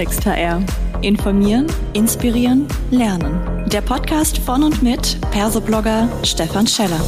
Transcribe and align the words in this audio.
Klartext 0.00 0.24
HR. 0.24 0.64
Informieren, 1.02 1.66
inspirieren, 1.92 2.66
lernen. 2.90 3.68
Der 3.68 3.82
Podcast 3.82 4.38
von 4.38 4.62
und 4.62 4.82
mit 4.82 5.20
Persoblogger 5.30 6.08
Stefan 6.24 6.66
Scheller. 6.66 6.98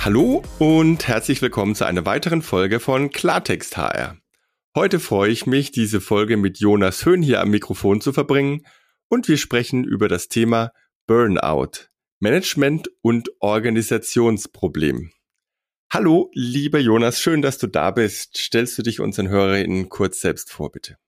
Hallo 0.00 0.42
und 0.58 1.06
herzlich 1.06 1.42
willkommen 1.42 1.74
zu 1.74 1.84
einer 1.84 2.06
weiteren 2.06 2.40
Folge 2.40 2.80
von 2.80 3.10
Klartext 3.10 3.76
HR. 3.76 4.16
Heute 4.74 4.98
freue 4.98 5.30
ich 5.30 5.44
mich, 5.44 5.72
diese 5.72 6.00
Folge 6.00 6.38
mit 6.38 6.58
Jonas 6.58 7.04
Höhn 7.04 7.20
hier 7.20 7.42
am 7.42 7.50
Mikrofon 7.50 8.00
zu 8.00 8.14
verbringen 8.14 8.62
und 9.10 9.28
wir 9.28 9.36
sprechen 9.36 9.84
über 9.84 10.08
das 10.08 10.28
Thema 10.28 10.70
Burnout, 11.06 11.91
Management 12.22 12.88
und 13.00 13.30
Organisationsproblem. 13.40 15.10
Hallo, 15.92 16.30
lieber 16.34 16.78
Jonas, 16.78 17.20
schön, 17.20 17.42
dass 17.42 17.58
du 17.58 17.66
da 17.66 17.90
bist. 17.90 18.36
Stellst 18.36 18.78
du 18.78 18.82
dich 18.82 19.00
unseren 19.00 19.28
HörerInnen 19.28 19.88
kurz 19.88 20.20
selbst 20.20 20.52
vor, 20.52 20.70
bitte? 20.70 20.98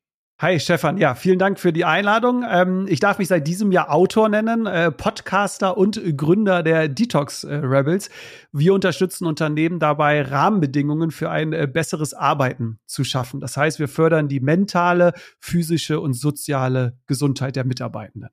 Hi 0.41 0.59
Stefan, 0.59 0.99
ja, 0.99 1.15
vielen 1.15 1.39
Dank 1.39 1.61
für 1.61 1.73
die 1.73 1.85
Einladung. 1.85 2.45
Ähm, 2.51 2.87
ich 2.89 2.99
darf 2.99 3.19
mich 3.19 3.29
seit 3.29 3.47
diesem 3.47 3.71
Jahr 3.71 3.93
Autor 3.93 4.29
nennen, 4.29 4.67
äh, 4.67 4.91
Podcaster 4.91 5.77
und 5.77 6.03
Gründer 6.17 6.65
der 6.65 6.89
Detox 6.89 7.45
äh, 7.45 7.55
Rebels. 7.55 8.11
Wir 8.51 8.75
unterstützen 8.75 9.27
Unternehmen 9.27 9.79
dabei, 9.79 10.21
Rahmenbedingungen 10.21 11.13
für 11.13 11.31
ein 11.31 11.53
äh, 11.53 11.69
besseres 11.73 12.13
Arbeiten 12.13 12.81
zu 12.87 13.05
schaffen. 13.05 13.39
Das 13.39 13.57
heißt, 13.57 13.79
wir 13.79 13.87
fördern 13.87 14.27
die 14.27 14.41
mentale, 14.41 15.13
physische 15.39 16.01
und 16.01 16.15
soziale 16.15 16.99
Gesundheit 17.07 17.55
der 17.55 17.65
Mitarbeitenden. 17.65 18.31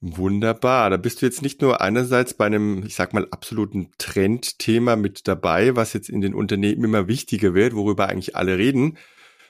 Wunderbar. 0.00 0.90
Da 0.90 0.96
bist 0.98 1.22
du 1.22 1.26
jetzt 1.26 1.40
nicht 1.40 1.62
nur 1.62 1.80
einerseits 1.80 2.34
bei 2.34 2.44
einem, 2.46 2.84
ich 2.84 2.94
sag 2.94 3.14
mal, 3.14 3.26
absoluten 3.30 3.90
Trendthema 3.96 4.96
mit 4.96 5.26
dabei, 5.26 5.76
was 5.76 5.94
jetzt 5.94 6.10
in 6.10 6.20
den 6.20 6.34
Unternehmen 6.34 6.84
immer 6.84 7.08
wichtiger 7.08 7.54
wird, 7.54 7.74
worüber 7.74 8.08
eigentlich 8.08 8.36
alle 8.36 8.58
reden, 8.58 8.98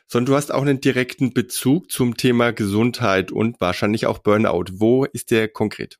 sondern 0.06 0.32
du 0.32 0.36
hast 0.36 0.52
auch 0.52 0.62
einen 0.62 0.80
direkten 0.80 1.32
Bezug 1.34 1.90
zum 1.90 2.16
Thema 2.16 2.52
Gesundheit 2.52 3.32
und 3.32 3.60
wahrscheinlich 3.60 4.06
auch 4.06 4.18
Burnout. 4.18 4.66
Wo 4.74 5.04
ist 5.04 5.32
der 5.32 5.48
konkret? 5.48 5.98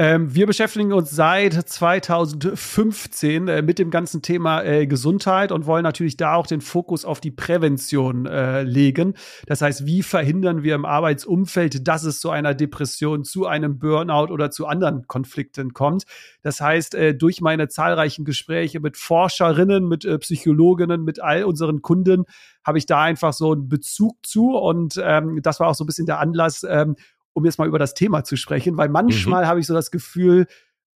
Ähm, 0.00 0.34
wir 0.34 0.46
beschäftigen 0.46 0.94
uns 0.94 1.10
seit 1.10 1.52
2015 1.52 3.48
äh, 3.48 3.60
mit 3.60 3.78
dem 3.78 3.90
ganzen 3.90 4.22
Thema 4.22 4.62
äh, 4.62 4.86
Gesundheit 4.86 5.52
und 5.52 5.66
wollen 5.66 5.82
natürlich 5.82 6.16
da 6.16 6.36
auch 6.36 6.46
den 6.46 6.62
Fokus 6.62 7.04
auf 7.04 7.20
die 7.20 7.30
Prävention 7.30 8.24
äh, 8.24 8.62
legen. 8.62 9.12
Das 9.44 9.60
heißt, 9.60 9.84
wie 9.84 10.02
verhindern 10.02 10.62
wir 10.62 10.74
im 10.74 10.86
Arbeitsumfeld, 10.86 11.86
dass 11.86 12.04
es 12.04 12.18
zu 12.18 12.30
einer 12.30 12.54
Depression, 12.54 13.24
zu 13.24 13.46
einem 13.46 13.78
Burnout 13.78 14.32
oder 14.32 14.50
zu 14.50 14.66
anderen 14.66 15.06
Konflikten 15.06 15.74
kommt. 15.74 16.04
Das 16.40 16.62
heißt, 16.62 16.94
äh, 16.94 17.14
durch 17.14 17.42
meine 17.42 17.68
zahlreichen 17.68 18.24
Gespräche 18.24 18.80
mit 18.80 18.96
Forscherinnen, 18.96 19.86
mit 19.86 20.06
äh, 20.06 20.16
Psychologinnen, 20.16 21.04
mit 21.04 21.20
all 21.20 21.44
unseren 21.44 21.82
Kunden 21.82 22.24
habe 22.64 22.78
ich 22.78 22.86
da 22.86 23.02
einfach 23.02 23.34
so 23.34 23.52
einen 23.52 23.68
Bezug 23.68 24.16
zu 24.22 24.56
und 24.56 24.98
ähm, 25.02 25.40
das 25.42 25.60
war 25.60 25.68
auch 25.68 25.74
so 25.74 25.84
ein 25.84 25.86
bisschen 25.86 26.06
der 26.06 26.20
Anlass, 26.20 26.64
ähm, 26.66 26.96
um 27.32 27.44
jetzt 27.44 27.58
mal 27.58 27.68
über 27.68 27.78
das 27.78 27.94
Thema 27.94 28.24
zu 28.24 28.36
sprechen, 28.36 28.76
weil 28.76 28.88
manchmal 28.88 29.44
mhm. 29.44 29.48
habe 29.48 29.60
ich 29.60 29.66
so 29.66 29.74
das 29.74 29.90
Gefühl, 29.90 30.46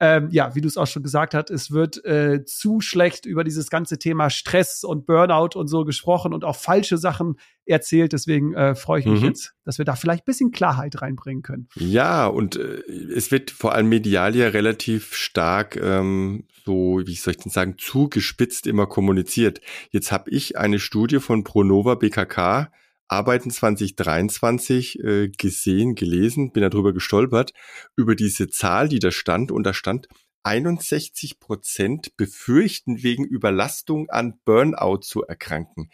ähm, 0.01 0.29
ja, 0.31 0.55
wie 0.55 0.61
du 0.61 0.67
es 0.67 0.77
auch 0.77 0.87
schon 0.87 1.05
gesagt 1.05 1.35
hast, 1.35 1.51
es 1.51 1.71
wird 1.71 2.05
äh, 2.05 2.45
zu 2.45 2.81
schlecht 2.81 3.27
über 3.27 3.45
dieses 3.45 3.71
ganze 3.71 3.99
Thema 3.99 4.29
Stress 4.29 4.83
und 4.83 5.07
Burnout 5.07 5.57
und 5.59 5.69
so 5.69 5.85
gesprochen 5.85 6.35
und 6.35 6.45
auch 6.45 6.57
falsche 6.57 6.99
Sachen 6.99 7.37
erzählt. 7.65 8.13
Deswegen 8.13 8.55
äh, 8.55 8.75
freue 8.75 9.01
ich 9.01 9.07
mich 9.07 9.21
mhm. 9.21 9.29
jetzt, 9.29 9.55
dass 9.65 9.79
wir 9.79 9.85
da 9.85 9.95
vielleicht 9.95 10.23
ein 10.23 10.27
bisschen 10.27 10.51
Klarheit 10.51 11.01
reinbringen 11.01 11.43
können. 11.43 11.69
Ja, 11.77 12.27
und 12.27 12.57
äh, 12.57 12.83
es 13.15 13.31
wird 13.31 13.53
vor 13.53 13.75
allem 13.75 13.89
medial 13.89 14.35
ja 14.35 14.49
relativ 14.49 15.15
stark, 15.15 15.77
ähm, 15.77 16.45
so, 16.65 17.01
wie 17.05 17.15
soll 17.15 17.33
ich 17.33 17.39
denn 17.41 17.53
sagen, 17.53 17.77
zugespitzt 17.79 18.67
immer 18.67 18.87
kommuniziert. 18.87 19.61
Jetzt 19.91 20.11
habe 20.11 20.29
ich 20.31 20.59
eine 20.59 20.81
Studie 20.81 21.21
von 21.21 21.45
Pronova 21.45 21.95
BKK 21.95 22.71
Arbeiten 23.09 23.51
2023 23.51 24.99
äh, 25.01 25.29
gesehen, 25.29 25.95
gelesen, 25.95 26.53
bin 26.53 26.63
darüber 26.63 26.93
gestolpert, 26.93 27.53
über 27.97 28.15
diese 28.15 28.49
Zahl, 28.49 28.89
die 28.89 28.99
da 28.99 29.11
stand, 29.11 29.53
und 29.53 29.65
da 29.65 29.75
stand, 29.75 30.09
61 30.45 31.41
Prozent 31.41 32.17
befürchten 32.17 33.03
wegen 33.03 33.25
Überlastung 33.25 34.11
an 34.11 34.39
Burnout 34.45 34.99
zu 34.99 35.23
erkranken. 35.23 35.91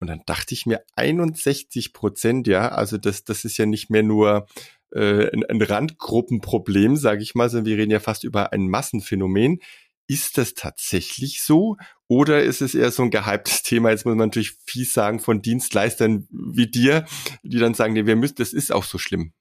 Und 0.00 0.08
dann 0.08 0.22
dachte 0.26 0.52
ich 0.52 0.66
mir, 0.66 0.84
61 0.96 1.94
Prozent, 1.94 2.46
ja, 2.46 2.68
also 2.68 2.98
das, 2.98 3.24
das 3.24 3.44
ist 3.44 3.56
ja 3.56 3.64
nicht 3.64 3.88
mehr 3.88 4.02
nur 4.02 4.46
äh, 4.92 5.30
ein, 5.32 5.44
ein 5.44 5.62
Randgruppenproblem, 5.62 6.96
sage 6.96 7.22
ich 7.22 7.34
mal, 7.34 7.48
sondern 7.48 7.66
wir 7.66 7.78
reden 7.78 7.90
ja 7.90 8.00
fast 8.00 8.24
über 8.24 8.52
ein 8.52 8.68
Massenphänomen. 8.68 9.60
Ist 10.06 10.38
das 10.38 10.54
tatsächlich 10.54 11.42
so? 11.42 11.76
Oder 12.08 12.42
ist 12.42 12.60
es 12.60 12.74
eher 12.74 12.90
so 12.90 13.02
ein 13.02 13.10
gehyptes 13.10 13.62
Thema? 13.62 13.90
Jetzt 13.90 14.04
muss 14.04 14.14
man 14.14 14.28
natürlich 14.28 14.56
fies 14.66 14.92
sagen 14.92 15.18
von 15.18 15.40
Dienstleistern 15.40 16.28
wie 16.30 16.66
dir, 16.66 17.06
die 17.42 17.58
dann 17.58 17.74
sagen, 17.74 17.94
nee, 17.94 18.06
wir 18.06 18.16
müssen, 18.16 18.36
das 18.36 18.52
ist 18.52 18.72
auch 18.72 18.84
so 18.84 18.98
schlimm. 18.98 19.32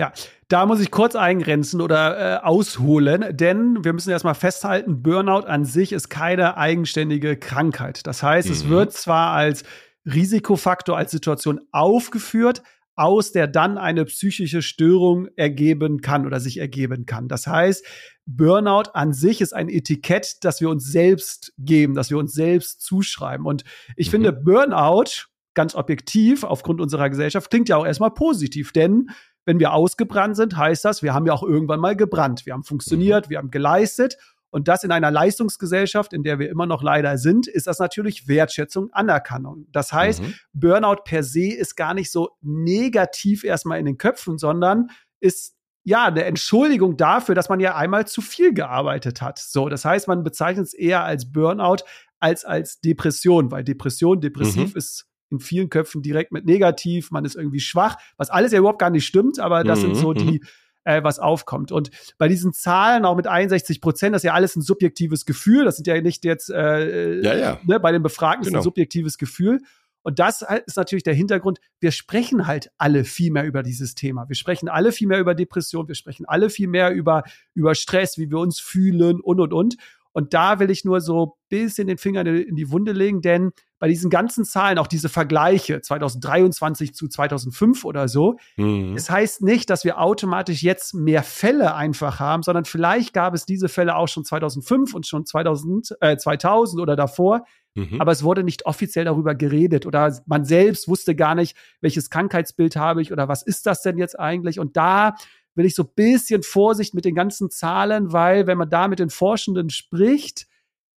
Ja, 0.00 0.12
da 0.48 0.64
muss 0.64 0.80
ich 0.80 0.90
kurz 0.90 1.14
eingrenzen 1.14 1.82
oder 1.82 2.38
äh, 2.38 2.42
ausholen, 2.42 3.36
denn 3.36 3.84
wir 3.84 3.92
müssen 3.92 4.10
erstmal 4.10 4.34
festhalten, 4.34 5.02
Burnout 5.02 5.46
an 5.46 5.66
sich 5.66 5.92
ist 5.92 6.08
keine 6.08 6.56
eigenständige 6.56 7.36
Krankheit. 7.36 8.06
Das 8.06 8.22
heißt, 8.22 8.48
mhm. 8.48 8.54
es 8.54 8.68
wird 8.68 8.92
zwar 8.94 9.32
als 9.32 9.62
Risikofaktor, 10.06 10.96
als 10.96 11.10
Situation 11.10 11.60
aufgeführt, 11.70 12.62
aus 13.00 13.32
der 13.32 13.46
dann 13.46 13.78
eine 13.78 14.04
psychische 14.04 14.60
Störung 14.60 15.28
ergeben 15.34 16.02
kann 16.02 16.26
oder 16.26 16.38
sich 16.38 16.58
ergeben 16.58 17.06
kann. 17.06 17.28
Das 17.28 17.46
heißt, 17.46 17.84
Burnout 18.26 18.90
an 18.92 19.14
sich 19.14 19.40
ist 19.40 19.54
ein 19.54 19.70
Etikett, 19.70 20.44
das 20.44 20.60
wir 20.60 20.68
uns 20.68 20.84
selbst 20.84 21.54
geben, 21.56 21.94
das 21.94 22.10
wir 22.10 22.18
uns 22.18 22.34
selbst 22.34 22.82
zuschreiben. 22.82 23.46
Und 23.46 23.64
ich 23.96 24.08
mhm. 24.08 24.10
finde, 24.10 24.32
Burnout, 24.34 25.28
ganz 25.54 25.74
objektiv, 25.74 26.44
aufgrund 26.44 26.82
unserer 26.82 27.08
Gesellschaft, 27.08 27.50
klingt 27.50 27.70
ja 27.70 27.78
auch 27.78 27.86
erstmal 27.86 28.12
positiv, 28.12 28.70
denn 28.72 29.08
wenn 29.46 29.58
wir 29.58 29.72
ausgebrannt 29.72 30.36
sind, 30.36 30.58
heißt 30.58 30.84
das, 30.84 31.02
wir 31.02 31.14
haben 31.14 31.24
ja 31.24 31.32
auch 31.32 31.42
irgendwann 31.42 31.80
mal 31.80 31.96
gebrannt. 31.96 32.44
Wir 32.44 32.52
haben 32.52 32.64
funktioniert, 32.64 33.26
mhm. 33.26 33.30
wir 33.30 33.38
haben 33.38 33.50
geleistet. 33.50 34.18
Und 34.50 34.68
das 34.68 34.84
in 34.84 34.92
einer 34.92 35.10
Leistungsgesellschaft, 35.10 36.12
in 36.12 36.22
der 36.22 36.38
wir 36.38 36.50
immer 36.50 36.66
noch 36.66 36.82
leider 36.82 37.18
sind, 37.18 37.46
ist 37.46 37.66
das 37.66 37.78
natürlich 37.78 38.28
Wertschätzung, 38.28 38.92
Anerkennung. 38.92 39.66
Das 39.70 39.92
heißt, 39.92 40.22
mhm. 40.22 40.34
Burnout 40.52 41.02
per 41.04 41.22
se 41.22 41.52
ist 41.52 41.76
gar 41.76 41.94
nicht 41.94 42.10
so 42.10 42.30
negativ 42.42 43.44
erstmal 43.44 43.78
in 43.78 43.86
den 43.86 43.98
Köpfen, 43.98 44.38
sondern 44.38 44.88
ist 45.20 45.54
ja, 45.82 46.04
eine 46.04 46.24
Entschuldigung 46.24 46.96
dafür, 46.96 47.34
dass 47.34 47.48
man 47.48 47.58
ja 47.58 47.74
einmal 47.74 48.06
zu 48.06 48.20
viel 48.20 48.52
gearbeitet 48.52 49.22
hat. 49.22 49.38
So, 49.38 49.68
das 49.68 49.84
heißt, 49.84 50.08
man 50.08 50.22
bezeichnet 50.22 50.66
es 50.66 50.74
eher 50.74 51.04
als 51.04 51.32
Burnout 51.32 51.84
als 52.20 52.44
als 52.44 52.80
Depression, 52.80 53.50
weil 53.50 53.64
Depression, 53.64 54.20
depressiv 54.20 54.72
mhm. 54.72 54.76
ist 54.76 55.06
in 55.30 55.40
vielen 55.40 55.70
Köpfen 55.70 56.02
direkt 56.02 56.32
mit 56.32 56.44
negativ, 56.44 57.10
man 57.10 57.24
ist 57.24 57.36
irgendwie 57.36 57.60
schwach, 57.60 57.96
was 58.16 58.30
alles 58.30 58.52
ja 58.52 58.58
überhaupt 58.58 58.80
gar 58.80 58.90
nicht 58.90 59.06
stimmt, 59.06 59.38
aber 59.38 59.64
das 59.64 59.78
mhm. 59.78 59.82
sind 59.82 59.94
so 59.96 60.12
die, 60.12 60.40
mhm. 60.40 60.46
Äh, 60.84 61.02
was 61.02 61.18
aufkommt. 61.18 61.72
Und 61.72 61.90
bei 62.18 62.28
diesen 62.28 62.52
Zahlen, 62.52 63.04
auch 63.04 63.16
mit 63.16 63.26
61 63.26 63.80
Prozent, 63.80 64.14
das 64.14 64.20
ist 64.20 64.26
ja 64.26 64.34
alles 64.34 64.56
ein 64.56 64.62
subjektives 64.62 65.24
Gefühl, 65.24 65.64
das 65.64 65.76
sind 65.76 65.86
ja 65.86 66.00
nicht 66.00 66.24
jetzt 66.24 66.50
äh, 66.50 67.20
ja, 67.20 67.34
ja. 67.34 67.60
Ne, 67.64 67.80
bei 67.80 67.92
den 67.92 68.02
Befragten 68.02 68.44
genau. 68.44 68.58
ist 68.58 68.62
ein 68.62 68.64
subjektives 68.64 69.18
Gefühl. 69.18 69.60
Und 70.02 70.18
das 70.18 70.42
ist 70.66 70.76
natürlich 70.76 71.02
der 71.02 71.12
Hintergrund. 71.14 71.60
Wir 71.78 71.92
sprechen 71.92 72.46
halt 72.46 72.70
alle 72.78 73.04
viel 73.04 73.30
mehr 73.30 73.44
über 73.44 73.62
dieses 73.62 73.94
Thema. 73.94 74.28
Wir 74.28 74.36
sprechen 74.36 74.68
alle 74.68 74.92
viel 74.92 75.06
mehr 75.06 75.20
über 75.20 75.34
Depression. 75.34 75.88
Wir 75.88 75.94
sprechen 75.94 76.24
alle 76.26 76.48
viel 76.48 76.68
mehr 76.68 76.90
über, 76.92 77.22
über 77.52 77.74
Stress, 77.74 78.16
wie 78.16 78.30
wir 78.30 78.38
uns 78.38 78.60
fühlen 78.60 79.20
und, 79.20 79.38
und, 79.38 79.52
und. 79.52 79.76
Und 80.12 80.34
da 80.34 80.58
will 80.58 80.70
ich 80.70 80.84
nur 80.84 81.00
so 81.00 81.36
bisschen 81.48 81.88
den 81.88 81.98
Finger 81.98 82.26
in 82.26 82.56
die 82.56 82.70
Wunde 82.70 82.92
legen, 82.92 83.20
denn 83.20 83.52
bei 83.78 83.88
diesen 83.88 84.10
ganzen 84.10 84.44
Zahlen, 84.44 84.78
auch 84.78 84.86
diese 84.86 85.08
Vergleiche 85.08 85.80
2023 85.80 86.94
zu 86.94 87.08
2005 87.08 87.84
oder 87.84 88.08
so, 88.08 88.36
mhm. 88.56 88.94
es 88.94 89.10
heißt 89.10 89.42
nicht, 89.42 89.70
dass 89.70 89.84
wir 89.84 89.98
automatisch 89.98 90.62
jetzt 90.62 90.94
mehr 90.94 91.22
Fälle 91.22 91.74
einfach 91.74 92.20
haben, 92.20 92.42
sondern 92.42 92.66
vielleicht 92.66 93.14
gab 93.14 93.34
es 93.34 93.46
diese 93.46 93.68
Fälle 93.68 93.96
auch 93.96 94.08
schon 94.08 94.24
2005 94.24 94.94
und 94.94 95.06
schon 95.06 95.24
2000, 95.26 95.96
äh, 96.00 96.16
2000 96.16 96.80
oder 96.80 96.94
davor. 96.94 97.44
Mhm. 97.74 98.00
Aber 98.00 98.12
es 98.12 98.22
wurde 98.22 98.42
nicht 98.44 98.66
offiziell 98.66 99.04
darüber 99.04 99.34
geredet 99.34 99.86
oder 99.86 100.20
man 100.26 100.44
selbst 100.44 100.88
wusste 100.88 101.14
gar 101.14 101.34
nicht, 101.34 101.56
welches 101.80 102.10
Krankheitsbild 102.10 102.76
habe 102.76 103.00
ich 103.00 103.12
oder 103.12 103.28
was 103.28 103.42
ist 103.42 103.66
das 103.66 103.82
denn 103.82 103.96
jetzt 103.96 104.18
eigentlich? 104.18 104.58
Und 104.58 104.76
da 104.76 105.14
will 105.60 105.66
ich 105.66 105.74
so 105.74 105.82
ein 105.82 105.94
bisschen 105.94 106.42
Vorsicht 106.42 106.94
mit 106.94 107.04
den 107.04 107.14
ganzen 107.14 107.50
Zahlen, 107.50 108.12
weil 108.12 108.46
wenn 108.46 108.56
man 108.56 108.70
da 108.70 108.88
mit 108.88 108.98
den 108.98 109.10
Forschenden 109.10 109.68
spricht, 109.68 110.46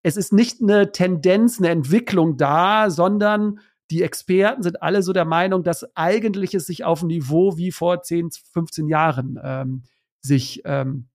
es 0.03 0.17
ist 0.17 0.31
nicht 0.31 0.61
eine 0.61 0.91
Tendenz, 0.91 1.57
eine 1.59 1.69
Entwicklung 1.69 2.37
da, 2.37 2.91
sondern 2.91 3.59
die 3.89 4.03
Experten 4.03 4.61
sind 4.61 4.81
alle 4.83 5.01
so 5.01 5.13
der 5.13 5.25
Meinung, 5.25 5.63
dass 5.63 5.95
eigentlich 5.97 6.53
es 6.53 6.67
sich 6.67 6.83
auf 6.83 7.01
ein 7.01 7.07
Niveau 7.07 7.57
wie 7.57 7.71
vor 7.71 8.03
10, 8.03 8.29
15 8.53 8.87
Jahren 8.87 9.39
ähm, 9.43 9.83
sich 10.21 10.61
ähm, 10.65 11.07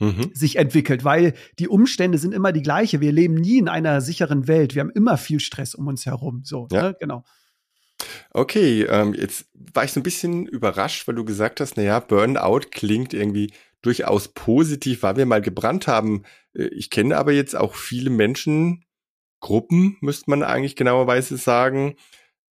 Mhm. 0.00 0.30
sich 0.32 0.56
entwickelt, 0.56 1.04
weil 1.04 1.34
die 1.58 1.66
Umstände 1.66 2.18
sind 2.18 2.32
immer 2.32 2.52
die 2.52 2.62
gleiche. 2.62 3.00
Wir 3.00 3.10
leben 3.10 3.34
nie 3.34 3.58
in 3.58 3.68
einer 3.68 4.00
sicheren 4.00 4.46
Welt. 4.46 4.76
Wir 4.76 4.80
haben 4.80 4.90
immer 4.90 5.16
viel 5.16 5.40
Stress 5.40 5.74
um 5.74 5.88
uns 5.88 6.06
herum. 6.06 6.42
So, 6.44 6.68
ja. 6.70 6.82
ne? 6.82 6.96
genau. 7.00 7.24
Okay, 8.32 8.82
ähm, 8.84 9.14
jetzt 9.14 9.46
war 9.54 9.84
ich 9.84 9.92
so 9.92 10.00
ein 10.00 10.04
bisschen 10.04 10.46
überrascht, 10.46 11.08
weil 11.08 11.14
du 11.14 11.24
gesagt 11.24 11.60
hast, 11.60 11.76
naja, 11.76 12.00
Burnout 12.00 12.70
klingt 12.70 13.12
irgendwie 13.14 13.52
durchaus 13.82 14.28
positiv, 14.28 15.02
weil 15.02 15.16
wir 15.16 15.26
mal 15.26 15.42
gebrannt 15.42 15.86
haben. 15.86 16.24
Äh, 16.54 16.66
ich 16.68 16.90
kenne 16.90 17.16
aber 17.16 17.32
jetzt 17.32 17.56
auch 17.56 17.74
viele 17.74 18.10
Menschen, 18.10 18.84
Gruppen, 19.40 19.96
müsste 20.00 20.30
man 20.30 20.42
eigentlich 20.42 20.76
genauerweise 20.76 21.36
sagen, 21.36 21.94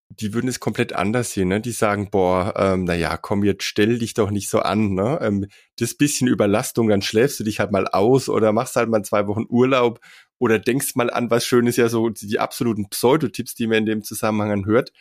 die 0.10 0.34
würden 0.34 0.48
es 0.48 0.60
komplett 0.60 0.94
anders 0.94 1.34
sehen. 1.34 1.48
Ne? 1.48 1.62
Die 1.62 1.72
sagen, 1.72 2.10
boah, 2.12 2.54
ähm, 2.58 2.84
naja, 2.84 3.18
komm, 3.18 3.44
jetzt 3.44 3.64
stell 3.64 3.98
dich 3.98 4.14
doch 4.14 4.30
nicht 4.30 4.50
so 4.50 4.60
an. 4.60 4.94
Ne? 4.94 5.18
Ähm, 5.22 5.48
das 5.78 5.96
bisschen 5.96 6.28
Überlastung, 6.28 6.88
dann 6.90 7.02
schläfst 7.02 7.40
du 7.40 7.44
dich 7.44 7.60
halt 7.60 7.72
mal 7.72 7.88
aus 7.88 8.30
oder 8.30 8.54
machst 8.54 8.76
halt 8.76 8.90
mal 8.90 9.04
zwei 9.04 9.28
Wochen 9.28 9.46
Urlaub 9.50 10.00
oder 10.38 10.60
denkst 10.60 10.96
mal 10.96 11.10
an 11.10 11.32
was 11.32 11.46
Schönes, 11.46 11.76
ja 11.78 11.90
so 11.90 12.10
die 12.10 12.40
absoluten 12.40 12.90
Pseudotipps, 12.90 13.56
die 13.56 13.68
man 13.68 13.80
in 13.80 13.86
dem 13.86 14.04
Zusammenhang 14.04 14.66
hört. 14.66 14.92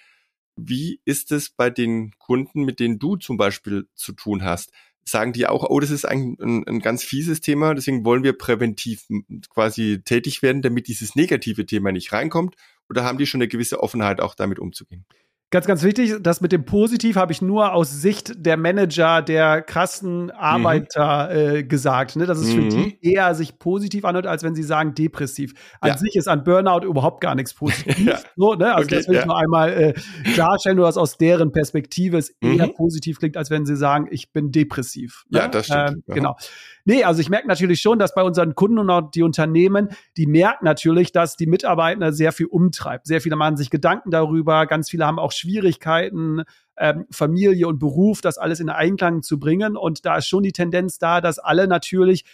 Wie 0.57 1.01
ist 1.05 1.33
es 1.33 1.51
bei 1.51 1.71
den 1.71 2.13
Kunden, 2.19 2.65
mit 2.65 2.81
denen 2.81 2.99
du 2.99 3.17
zum 3.17 3.37
Beispiel 3.37 3.89
zu 3.95 4.13
tun 4.13 4.45
hast? 4.45 4.71
Sagen 5.05 5.33
die 5.33 5.47
auch, 5.47 5.69
oh, 5.69 5.81
das 5.81 5.91
ist 5.91 6.07
ein, 6.07 6.37
ein, 6.41 6.67
ein 6.67 6.81
ganz 6.81 7.05
fieses 7.05 7.41
Thema, 7.41 7.75
deswegen 7.75 8.05
wollen 8.05 8.23
wir 8.23 8.33
präventiv 8.39 9.07
quasi 9.51 10.01
tätig 10.03 10.43
werden, 10.43 10.63
damit 10.63 10.89
dieses 10.89 11.15
negative 11.15 11.67
Thema 11.67 11.93
nicht 11.93 12.13
reinkommt? 12.13 12.57
Oder 12.89 13.05
haben 13.05 13.19
die 13.19 13.27
schon 13.27 13.43
eine 13.43 13.49
gewisse 13.49 13.83
Offenheit, 13.83 14.21
auch 14.21 14.35
damit 14.35 14.59
umzugehen? 14.59 15.05
Ganz, 15.55 15.67
ganz 15.69 15.85
wichtig, 15.85 16.17
das 16.21 16.41
mit 16.41 16.51
dem 16.51 16.65
Positiv 16.65 17.15
habe 17.15 17.31
ich 17.31 17.41
nur 17.41 17.75
aus 17.75 18.03
Sicht 18.03 18.45
der 18.45 18.57
Manager, 18.57 19.23
der 19.23 19.63
krassen 19.63 20.33
Arbeiter 20.33 21.31
mhm. 21.31 21.57
äh, 21.59 21.63
gesagt, 21.63 22.17
ne? 22.17 22.27
dass 22.27 22.39
es 22.39 22.53
mhm. 22.53 22.73
für 22.73 22.77
die 22.77 22.99
eher 23.01 23.37
sich 23.37 23.61
positiv 23.61 24.05
anhört, 24.05 24.27
als 24.27 24.43
wenn 24.43 24.57
sie 24.57 24.65
sagen 24.65 24.97
depressiv. 24.97 25.55
An 25.81 25.91
ja. 25.91 25.97
sich 25.97 26.17
ist 26.17 26.27
an 26.27 26.43
Burnout 26.43 26.85
überhaupt 26.85 27.21
gar 27.21 27.37
nichts 27.37 27.55
positiv. 27.55 27.97
ja. 28.05 28.19
so, 28.35 28.55
ne? 28.55 28.75
Also 28.75 28.87
okay, 28.87 28.97
das 28.97 29.07
will 29.07 29.15
ja. 29.15 29.21
ich 29.21 29.27
nur 29.27 29.39
einmal 29.39 29.73
äh, 29.73 29.95
klarstellen, 30.35 30.77
nur 30.77 30.87
dass 30.87 30.97
aus 30.97 31.19
deren 31.19 31.53
Perspektive 31.53 32.19
es 32.19 32.35
mhm. 32.41 32.59
eher 32.59 32.67
positiv 32.67 33.21
klingt, 33.21 33.37
als 33.37 33.49
wenn 33.51 33.65
sie 33.65 33.77
sagen, 33.77 34.09
ich 34.11 34.33
bin 34.33 34.51
depressiv. 34.51 35.25
Ne? 35.31 35.39
Ja, 35.39 35.47
das 35.47 35.67
stimmt. 35.67 35.89
Ähm, 35.89 36.03
genau. 36.09 36.37
Nee, 36.87 37.05
also 37.05 37.21
ich 37.21 37.31
merke 37.31 37.49
natürlich 37.49 37.81
schon, 37.81 37.99
dass 37.99 38.15
bei 38.15 38.23
unseren 38.23 38.55
Kunden 38.55 38.79
und 38.79 38.91
auch 38.91 39.11
die 39.11 39.23
Unternehmen, 39.23 39.89
die 40.19 40.27
merken 40.27 40.67
natürlich, 40.67 41.13
dass 41.13 41.37
die 41.37 41.47
Mitarbeiter 41.47 42.13
sehr 42.13 42.31
viel 42.31 42.47
umtreibt. 42.47 43.07
Sehr 43.07 43.23
viele 43.23 43.37
machen 43.37 43.57
sich 43.57 43.71
Gedanken 43.71 44.11
darüber, 44.11 44.67
ganz 44.67 44.91
viele 44.91 45.07
haben 45.07 45.19
auch 45.19 45.33
Schwierigkeiten, 45.45 46.43
ähm, 46.79 47.07
Familie 47.11 47.69
und 47.69 47.79
Beruf, 47.79 48.21
das 48.21 48.39
alles 48.39 48.61
in 48.61 48.71
Einklang 48.71 49.23
zu 49.23 49.39
bringen. 49.39 49.77
Und 49.77 50.07
da 50.07 50.17
ist 50.17 50.29
schon 50.29 50.43
die 50.43 50.53
Tendenz 50.53 50.99
da, 50.99 51.21
dass 51.21 51.39
alle 51.39 51.69
natürlich 51.69 52.25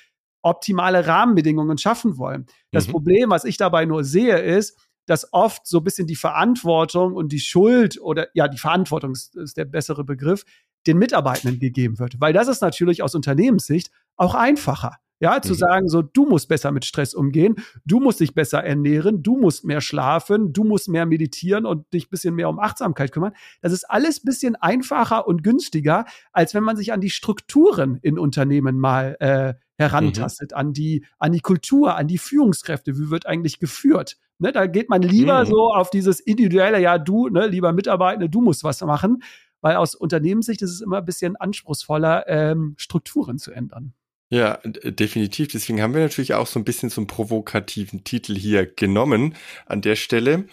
optimale 0.43 1.07
Rahmenbedingungen 1.07 1.77
schaffen 1.77 2.17
wollen. 2.17 2.47
Das 2.71 2.87
mhm. 2.87 2.93
Problem, 2.93 3.31
was 3.31 3.45
ich 3.45 3.57
dabei 3.57 3.85
nur 3.85 4.05
sehe, 4.05 4.39
ist, 4.39 4.79
dass 5.07 5.33
oft 5.33 5.67
so 5.67 5.79
ein 5.79 5.85
bisschen 5.85 6.07
die 6.07 6.17
Verantwortung 6.17 7.15
und 7.15 7.33
die 7.33 7.41
Schuld 7.41 8.01
oder 8.01 8.29
ja, 8.33 8.49
die 8.49 8.59
Verantwortung 8.59 9.13
ist, 9.13 9.35
ist 9.37 9.57
der 9.57 9.65
bessere 9.65 10.05
Begriff, 10.05 10.45
den 10.87 10.99
Mitarbeitenden 10.99 11.59
gegeben 11.59 11.99
wird. 11.99 12.21
Weil 12.21 12.33
das 12.33 12.49
ist 12.49 12.63
natürlich 12.63 13.03
aus 13.03 13.15
Unternehmenssicht 13.15 13.91
auch 14.17 14.35
einfacher. 14.35 14.97
Ja, 15.23 15.43
zu 15.43 15.53
mhm. 15.53 15.59
sagen, 15.59 15.89
so, 15.89 16.01
du 16.01 16.25
musst 16.25 16.49
besser 16.49 16.73
mit 16.73 16.87
Stress 16.87 17.13
umgehen, 17.13 17.57
du 17.85 18.01
musst 18.01 18.21
dich 18.21 18.35
besser 18.35 18.65
ernähren, 18.65 19.23
du 19.23 19.37
musst 19.37 19.67
mehr 19.67 19.83
schlafen, 19.83 20.55
du 20.55 20.65
musst 20.65 20.89
mehr 20.89 21.05
meditieren 21.05 21.67
und 21.67 21.93
dich 21.93 22.09
bisschen 22.09 22.35
mehr 22.35 22.49
um 22.49 22.59
Achtsamkeit 22.59 23.13
kümmern. 23.13 23.33
Das 23.61 23.73
ist 23.73 23.85
alles 23.85 24.25
bisschen 24.25 24.57
einfacher 24.57 25.29
und 25.29 25.45
günstiger, 25.45 26.07
als 26.33 26.55
wenn 26.55 26.65
man 26.65 26.79
sich 26.79 26.95
an 26.95 27.03
die 27.03 27.11
Strukturen 27.11 27.99
in 28.01 28.19
Unternehmen 28.19 28.81
mal 28.81 29.17
äh, 29.21 29.55
herantastet, 29.77 30.53
mhm. 30.53 30.57
an 30.57 30.73
die, 30.73 31.05
an 31.19 31.33
die 31.33 31.41
Kultur, 31.41 31.97
an 31.97 32.09
die 32.09 32.19
Führungskräfte. 32.19 32.99
Wie 32.99 33.11
wird 33.11 33.27
eigentlich 33.27 33.59
geführt? 33.59 34.17
Ne, 34.39 34.53
da 34.53 34.67
geht 34.67 34.89
man 34.89 35.03
lieber 35.03 35.45
mhm. 35.45 35.49
so 35.49 35.71
auf 35.71 35.91
dieses 35.91 36.19
individuelle, 36.19 36.81
ja, 36.81 36.97
du, 36.97 37.29
ne, 37.29 37.47
lieber 37.47 37.75
Mitarbeiter, 37.75 38.27
du 38.27 38.41
musst 38.41 38.65
was 38.65 38.81
machen, 38.81 39.23
weil 39.61 39.77
aus 39.77 39.95
Unternehmenssicht 39.95 40.63
ist 40.63 40.71
es 40.71 40.81
immer 40.81 40.99
ein 40.99 41.05
bisschen 41.05 41.37
anspruchsvoller, 41.37 42.27
ähm, 42.27 42.75
Strukturen 42.79 43.37
zu 43.37 43.53
ändern. 43.53 43.93
Ja, 44.33 44.61
definitiv. 44.65 45.49
Deswegen 45.49 45.83
haben 45.83 45.93
wir 45.93 46.01
natürlich 46.01 46.35
auch 46.35 46.47
so 46.47 46.61
ein 46.61 46.65
bisschen 46.65 46.89
so 46.89 47.01
einen 47.01 47.09
provokativen 47.09 48.05
Titel 48.05 48.37
hier 48.37 48.65
genommen 48.65 49.35
an 49.67 49.83
der 49.83 49.97
Stelle. 49.97 50.47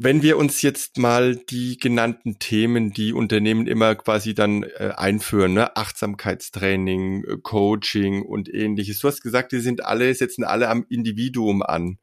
Wenn 0.00 0.22
wir 0.22 0.36
uns 0.36 0.62
jetzt 0.62 0.98
mal 0.98 1.36
die 1.36 1.76
genannten 1.76 2.38
Themen, 2.38 2.92
die 2.92 3.12
Unternehmen 3.12 3.66
immer 3.66 3.94
quasi 3.96 4.34
dann 4.34 4.62
äh, 4.62 4.92
einführen, 4.96 5.54
ne? 5.54 5.76
Achtsamkeitstraining, 5.76 7.24
äh, 7.24 7.36
Coaching 7.42 8.22
und 8.22 8.52
ähnliches. 8.52 9.00
Du 9.00 9.08
hast 9.08 9.22
gesagt, 9.22 9.52
die 9.52 9.60
sind 9.60 9.84
alle, 9.84 10.12
setzen 10.14 10.44
alle 10.44 10.68
am 10.68 10.86
Individuum 10.88 11.62
an. 11.62 11.98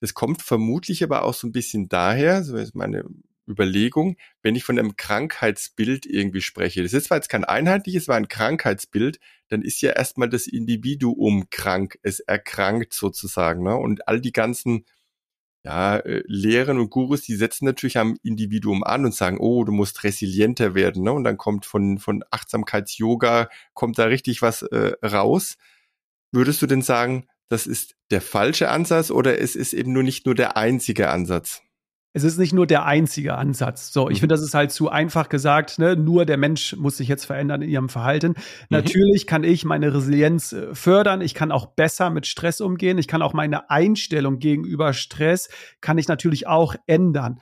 Das 0.00 0.14
kommt 0.14 0.42
vermutlich 0.42 1.02
aber 1.04 1.24
auch 1.24 1.34
so 1.34 1.46
ein 1.46 1.52
bisschen 1.52 1.88
daher, 1.88 2.44
so 2.44 2.56
ist 2.56 2.74
meine 2.74 3.04
Überlegung, 3.48 4.16
wenn 4.42 4.56
ich 4.56 4.64
von 4.64 4.78
einem 4.78 4.96
Krankheitsbild 4.96 6.06
irgendwie 6.06 6.40
spreche. 6.40 6.82
Das 6.82 6.92
ist 6.92 7.06
zwar 7.06 7.18
jetzt 7.18 7.28
kein 7.28 7.44
einheitliches, 7.44 8.08
war 8.08 8.16
ein 8.16 8.28
Krankheitsbild, 8.28 9.20
dann 9.48 9.62
ist 9.62 9.80
ja 9.82 9.92
erstmal 9.92 10.28
das 10.28 10.46
Individuum 10.46 11.48
krank. 11.50 11.98
Es 12.02 12.20
erkrankt 12.20 12.92
sozusagen. 12.94 13.62
Ne? 13.62 13.76
Und 13.76 14.08
all 14.08 14.20
die 14.20 14.32
ganzen 14.32 14.84
ja, 15.64 15.96
äh, 15.96 16.22
Lehren 16.26 16.78
und 16.78 16.90
Gurus, 16.90 17.22
die 17.22 17.34
setzen 17.34 17.64
natürlich 17.64 17.98
am 17.98 18.18
Individuum 18.22 18.84
an 18.84 19.04
und 19.04 19.14
sagen, 19.14 19.38
oh, 19.38 19.64
du 19.64 19.72
musst 19.72 20.04
resilienter 20.04 20.74
werden. 20.74 21.04
Ne? 21.04 21.12
Und 21.12 21.24
dann 21.24 21.38
kommt 21.38 21.66
von, 21.66 21.98
von 21.98 22.22
Achtsamkeits-Yoga, 22.30 23.48
kommt 23.72 23.98
da 23.98 24.04
richtig 24.04 24.42
was 24.42 24.62
äh, 24.62 24.92
raus. 25.04 25.56
Würdest 26.32 26.60
du 26.60 26.66
denn 26.66 26.82
sagen, 26.82 27.28
das 27.48 27.66
ist 27.66 27.96
der 28.10 28.20
falsche 28.20 28.68
Ansatz 28.70 29.10
oder 29.10 29.38
es 29.40 29.56
ist 29.56 29.72
eben 29.72 29.92
nur 29.92 30.02
nicht 30.02 30.26
nur 30.26 30.34
der 30.34 30.56
einzige 30.56 31.10
Ansatz? 31.10 31.63
Es 32.16 32.22
ist 32.22 32.38
nicht 32.38 32.52
nur 32.52 32.66
der 32.66 32.86
einzige 32.86 33.34
Ansatz. 33.34 33.92
So, 33.92 34.08
ich 34.08 34.18
mhm. 34.18 34.20
finde, 34.20 34.34
das 34.34 34.42
ist 34.42 34.54
halt 34.54 34.70
zu 34.70 34.88
einfach 34.88 35.28
gesagt, 35.28 35.80
ne? 35.80 35.96
Nur 35.96 36.24
der 36.24 36.36
Mensch 36.36 36.76
muss 36.76 36.96
sich 36.96 37.08
jetzt 37.08 37.24
verändern 37.24 37.60
in 37.60 37.68
ihrem 37.68 37.88
Verhalten. 37.88 38.28
Mhm. 38.28 38.36
Natürlich 38.70 39.26
kann 39.26 39.42
ich 39.42 39.64
meine 39.64 39.92
Resilienz 39.92 40.52
äh, 40.52 40.74
fördern. 40.74 41.20
Ich 41.20 41.34
kann 41.34 41.50
auch 41.50 41.66
besser 41.66 42.10
mit 42.10 42.28
Stress 42.28 42.60
umgehen. 42.60 42.98
Ich 42.98 43.08
kann 43.08 43.20
auch 43.20 43.32
meine 43.32 43.68
Einstellung 43.68 44.38
gegenüber 44.38 44.92
Stress 44.92 45.48
kann 45.80 45.98
ich 45.98 46.06
natürlich 46.06 46.46
auch 46.46 46.76
ändern. 46.86 47.40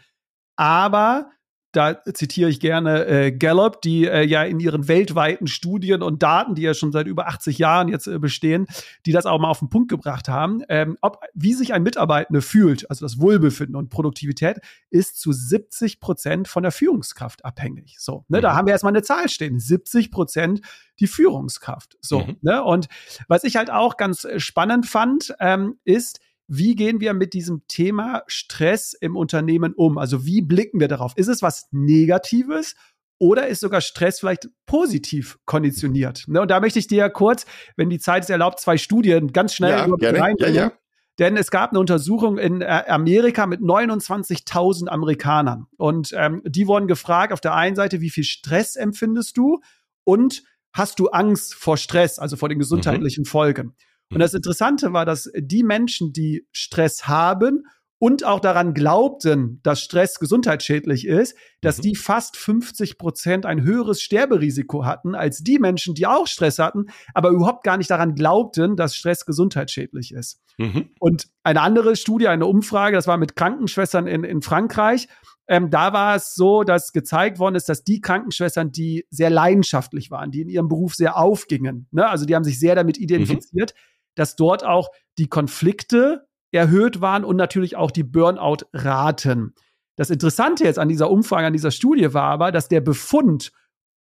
Aber 0.56 1.30
da 1.72 2.04
zitiere 2.04 2.50
ich 2.50 2.60
gerne 2.60 3.06
äh, 3.06 3.32
Gallup, 3.32 3.80
die 3.80 4.06
äh, 4.06 4.24
ja 4.24 4.42
in 4.44 4.60
ihren 4.60 4.88
weltweiten 4.88 5.46
Studien 5.46 6.02
und 6.02 6.22
Daten, 6.22 6.54
die 6.54 6.62
ja 6.62 6.74
schon 6.74 6.92
seit 6.92 7.06
über 7.06 7.26
80 7.26 7.58
Jahren 7.58 7.88
jetzt 7.88 8.06
äh, 8.06 8.18
bestehen, 8.18 8.66
die 9.06 9.12
das 9.12 9.26
auch 9.26 9.40
mal 9.40 9.48
auf 9.48 9.60
den 9.60 9.70
Punkt 9.70 9.88
gebracht 9.88 10.28
haben, 10.28 10.62
ähm, 10.68 10.98
ob, 11.00 11.20
wie 11.34 11.54
sich 11.54 11.72
ein 11.72 11.82
Mitarbeitender 11.82 12.42
fühlt, 12.42 12.88
also 12.90 13.04
das 13.04 13.18
Wohlbefinden 13.18 13.74
und 13.74 13.88
Produktivität, 13.88 14.58
ist 14.90 15.20
zu 15.20 15.32
70 15.32 15.98
Prozent 15.98 16.46
von 16.46 16.62
der 16.62 16.72
Führungskraft 16.72 17.44
abhängig. 17.44 17.96
So, 17.98 18.24
ne, 18.28 18.38
mhm. 18.38 18.42
da 18.42 18.54
haben 18.54 18.66
wir 18.66 18.72
erstmal 18.72 18.92
eine 18.92 19.02
Zahl 19.02 19.28
stehen. 19.28 19.58
70 19.58 20.10
Prozent 20.10 20.60
die 21.00 21.06
Führungskraft. 21.06 21.96
So, 22.02 22.20
mhm. 22.20 22.36
ne, 22.42 22.62
und 22.62 22.88
was 23.28 23.44
ich 23.44 23.56
halt 23.56 23.70
auch 23.70 23.96
ganz 23.96 24.24
äh, 24.24 24.38
spannend 24.40 24.86
fand, 24.86 25.34
ähm, 25.40 25.78
ist, 25.84 26.20
wie 26.54 26.74
gehen 26.74 27.00
wir 27.00 27.14
mit 27.14 27.32
diesem 27.32 27.66
Thema 27.66 28.24
Stress 28.26 28.92
im 28.92 29.16
Unternehmen 29.16 29.72
um? 29.72 29.96
Also 29.96 30.26
wie 30.26 30.42
blicken 30.42 30.80
wir 30.80 30.88
darauf? 30.88 31.16
Ist 31.16 31.28
es 31.28 31.40
was 31.40 31.68
Negatives 31.70 32.74
oder 33.18 33.48
ist 33.48 33.60
sogar 33.60 33.80
Stress 33.80 34.20
vielleicht 34.20 34.50
positiv 34.66 35.38
konditioniert? 35.46 36.24
Ne? 36.26 36.42
Und 36.42 36.50
da 36.50 36.60
möchte 36.60 36.78
ich 36.78 36.86
dir 36.86 37.08
kurz, 37.08 37.46
wenn 37.76 37.88
die 37.88 37.98
Zeit 37.98 38.24
es 38.24 38.30
erlaubt, 38.30 38.60
zwei 38.60 38.76
Studien 38.76 39.32
ganz 39.32 39.54
schnell 39.54 39.70
ja, 39.70 39.84
reinbringen. 39.84 40.36
Ja, 40.54 40.64
ja. 40.64 40.72
Denn 41.18 41.38
es 41.38 41.50
gab 41.50 41.70
eine 41.70 41.80
Untersuchung 41.80 42.36
in 42.36 42.60
äh, 42.60 42.84
Amerika 42.86 43.46
mit 43.46 43.60
29.000 43.62 44.88
Amerikanern. 44.88 45.68
Und 45.78 46.12
ähm, 46.14 46.42
die 46.44 46.66
wurden 46.66 46.86
gefragt, 46.86 47.32
auf 47.32 47.40
der 47.40 47.54
einen 47.54 47.76
Seite, 47.76 48.02
wie 48.02 48.10
viel 48.10 48.24
Stress 48.24 48.76
empfindest 48.76 49.38
du? 49.38 49.60
Und 50.04 50.42
hast 50.74 50.98
du 50.98 51.08
Angst 51.08 51.54
vor 51.54 51.78
Stress, 51.78 52.18
also 52.18 52.36
vor 52.36 52.50
den 52.50 52.58
mhm. 52.58 52.60
gesundheitlichen 52.60 53.22
mhm. 53.22 53.26
Folgen? 53.26 53.74
Und 54.14 54.20
das 54.20 54.34
Interessante 54.34 54.92
war, 54.92 55.04
dass 55.04 55.30
die 55.36 55.62
Menschen, 55.62 56.12
die 56.12 56.46
Stress 56.52 57.06
haben 57.08 57.64
und 58.02 58.24
auch 58.24 58.40
daran 58.40 58.74
glaubten, 58.74 59.60
dass 59.62 59.80
Stress 59.80 60.18
gesundheitsschädlich 60.18 61.06
ist, 61.06 61.36
dass 61.60 61.78
mhm. 61.78 61.82
die 61.82 61.94
fast 61.94 62.36
50 62.36 62.98
Prozent 62.98 63.46
ein 63.46 63.62
höheres 63.62 64.02
Sterberisiko 64.02 64.84
hatten 64.84 65.14
als 65.14 65.44
die 65.44 65.60
Menschen, 65.60 65.94
die 65.94 66.08
auch 66.08 66.26
Stress 66.26 66.58
hatten, 66.58 66.86
aber 67.14 67.28
überhaupt 67.28 67.62
gar 67.62 67.76
nicht 67.76 67.88
daran 67.92 68.16
glaubten, 68.16 68.74
dass 68.74 68.96
Stress 68.96 69.24
gesundheitsschädlich 69.24 70.12
ist. 70.12 70.40
Mhm. 70.58 70.90
Und 70.98 71.28
eine 71.44 71.60
andere 71.60 71.94
Studie, 71.94 72.26
eine 72.26 72.46
Umfrage, 72.46 72.96
das 72.96 73.06
war 73.06 73.18
mit 73.18 73.36
Krankenschwestern 73.36 74.08
in, 74.08 74.24
in 74.24 74.42
Frankreich. 74.42 75.06
Ähm, 75.46 75.70
da 75.70 75.92
war 75.92 76.16
es 76.16 76.34
so, 76.34 76.64
dass 76.64 76.90
gezeigt 76.90 77.38
worden 77.38 77.54
ist, 77.54 77.68
dass 77.68 77.84
die 77.84 78.00
Krankenschwestern, 78.00 78.72
die 78.72 79.06
sehr 79.10 79.30
leidenschaftlich 79.30 80.10
waren, 80.10 80.32
die 80.32 80.40
in 80.40 80.48
ihrem 80.48 80.66
Beruf 80.66 80.96
sehr 80.96 81.16
aufgingen, 81.16 81.86
ne? 81.92 82.08
also 82.08 82.24
die 82.26 82.34
haben 82.34 82.42
sich 82.42 82.58
sehr 82.58 82.74
damit 82.74 82.98
mhm. 82.98 83.04
identifiziert, 83.04 83.74
mhm 83.76 83.91
dass 84.14 84.36
dort 84.36 84.64
auch 84.64 84.90
die 85.18 85.28
Konflikte 85.28 86.26
erhöht 86.52 87.00
waren 87.00 87.24
und 87.24 87.36
natürlich 87.36 87.76
auch 87.76 87.90
die 87.90 88.04
Burnout-Raten. 88.04 89.54
Das 89.96 90.10
Interessante 90.10 90.64
jetzt 90.64 90.78
an 90.78 90.88
dieser 90.88 91.10
Umfrage, 91.10 91.46
an 91.46 91.52
dieser 91.52 91.70
Studie 91.70 92.14
war 92.14 92.24
aber, 92.24 92.52
dass 92.52 92.68
der 92.68 92.80
Befund 92.80 93.52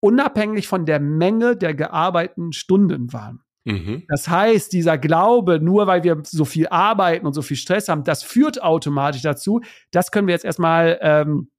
unabhängig 0.01 0.67
von 0.67 0.85
der 0.85 0.99
Menge 0.99 1.55
der 1.55 1.73
gearbeiteten 1.73 2.53
Stunden 2.53 3.13
war. 3.13 3.37
Mhm. 3.65 4.03
Das 4.07 4.27
heißt, 4.27 4.73
dieser 4.73 4.97
Glaube, 4.97 5.59
nur 5.59 5.87
weil 5.87 6.03
wir 6.03 6.21
so 6.25 6.45
viel 6.45 6.67
arbeiten 6.67 7.27
und 7.27 7.33
so 7.33 7.41
viel 7.41 7.57
Stress 7.57 7.87
haben, 7.89 8.03
das 8.03 8.23
führt 8.23 8.61
automatisch 8.61 9.21
dazu. 9.21 9.61
Das 9.91 10.11
können 10.11 10.27
wir 10.27 10.33
jetzt 10.33 10.45
erstmal 10.45 10.97
ähm, 11.01 11.51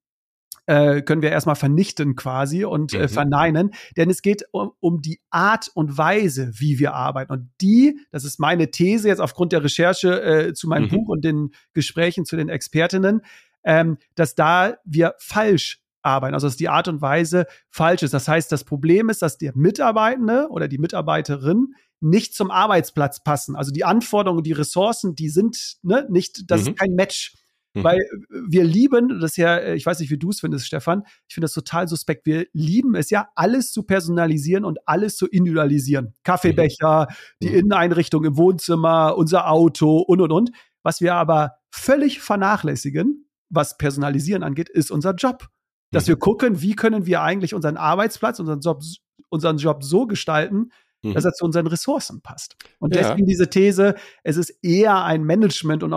äh, 0.66 1.02
können 1.02 1.22
wir 1.22 1.30
erstmal 1.30 1.56
vernichten 1.56 2.14
quasi 2.14 2.64
und 2.64 2.94
äh, 2.94 3.02
mhm. 3.02 3.08
verneinen, 3.08 3.74
denn 3.96 4.10
es 4.10 4.22
geht 4.22 4.44
um, 4.52 4.72
um 4.80 5.02
die 5.02 5.20
Art 5.30 5.70
und 5.74 5.98
Weise, 5.98 6.52
wie 6.54 6.78
wir 6.78 6.94
arbeiten. 6.94 7.32
Und 7.32 7.50
die, 7.60 7.98
das 8.10 8.24
ist 8.24 8.38
meine 8.38 8.70
These 8.70 9.08
jetzt 9.08 9.20
aufgrund 9.20 9.52
der 9.52 9.64
Recherche 9.64 10.22
äh, 10.22 10.54
zu 10.54 10.68
meinem 10.68 10.84
mhm. 10.84 10.90
Buch 10.90 11.08
und 11.08 11.24
den 11.24 11.50
Gesprächen 11.72 12.24
zu 12.24 12.36
den 12.36 12.48
Expertinnen, 12.48 13.22
ähm, 13.64 13.98
dass 14.14 14.34
da 14.34 14.76
wir 14.84 15.14
falsch 15.18 15.80
arbeiten, 16.02 16.34
also 16.34 16.46
dass 16.46 16.56
die 16.56 16.68
Art 16.68 16.88
und 16.88 17.00
Weise 17.00 17.46
falsch 17.70 18.02
ist. 18.02 18.14
Das 18.14 18.28
heißt, 18.28 18.50
das 18.50 18.64
Problem 18.64 19.08
ist, 19.08 19.22
dass 19.22 19.38
der 19.38 19.52
Mitarbeitende 19.54 20.48
oder 20.50 20.68
die 20.68 20.78
Mitarbeiterin 20.78 21.74
nicht 22.00 22.34
zum 22.34 22.50
Arbeitsplatz 22.50 23.22
passen. 23.22 23.54
Also 23.54 23.70
die 23.70 23.84
Anforderungen, 23.84 24.42
die 24.42 24.52
Ressourcen, 24.52 25.14
die 25.14 25.28
sind 25.28 25.76
ne, 25.82 26.06
nicht, 26.10 26.50
das 26.50 26.62
mhm. 26.62 26.68
ist 26.68 26.78
kein 26.78 26.94
Match. 26.94 27.34
Mhm. 27.74 27.84
Weil 27.84 28.00
wir 28.28 28.64
lieben, 28.64 29.20
das 29.20 29.32
ist 29.32 29.36
ja, 29.38 29.72
ich 29.72 29.86
weiß 29.86 30.00
nicht, 30.00 30.10
wie 30.10 30.18
du 30.18 30.30
es 30.30 30.40
findest, 30.40 30.66
Stefan, 30.66 31.04
ich 31.28 31.34
finde 31.34 31.46
das 31.46 31.54
total 31.54 31.88
suspekt. 31.88 32.26
Wir 32.26 32.46
lieben 32.52 32.94
es 32.94 33.10
ja, 33.10 33.28
alles 33.34 33.72
zu 33.72 33.82
personalisieren 33.82 34.64
und 34.64 34.78
alles 34.86 35.16
zu 35.16 35.26
individualisieren. 35.26 36.14
Kaffeebecher, 36.22 37.08
mhm. 37.08 37.14
die 37.42 37.54
Inneneinrichtung 37.54 38.24
im 38.24 38.36
Wohnzimmer, 38.36 39.16
unser 39.16 39.50
Auto 39.50 39.98
und 39.98 40.20
und 40.20 40.32
und. 40.32 40.50
Was 40.82 41.00
wir 41.00 41.14
aber 41.14 41.52
völlig 41.70 42.20
vernachlässigen, 42.20 43.28
was 43.48 43.78
Personalisieren 43.78 44.42
angeht, 44.42 44.68
ist 44.68 44.90
unser 44.90 45.14
Job. 45.14 45.48
Dass 45.90 46.04
mhm. 46.04 46.08
wir 46.08 46.16
gucken, 46.16 46.60
wie 46.60 46.74
können 46.74 47.06
wir 47.06 47.22
eigentlich 47.22 47.54
unseren 47.54 47.76
Arbeitsplatz, 47.76 48.40
unseren 48.40 48.60
Job, 48.60 48.82
unseren 49.28 49.58
Job 49.58 49.84
so 49.84 50.06
gestalten, 50.06 50.70
mhm. 51.02 51.14
dass 51.14 51.24
er 51.24 51.32
zu 51.32 51.44
unseren 51.44 51.66
Ressourcen 51.66 52.20
passt. 52.20 52.56
Und 52.78 52.94
deswegen 52.94 53.20
ja. 53.20 53.26
diese 53.26 53.48
These, 53.48 53.94
es 54.24 54.36
ist 54.36 54.50
eher 54.62 55.04
ein 55.04 55.24
Management- 55.24 55.82
und 55.82 55.92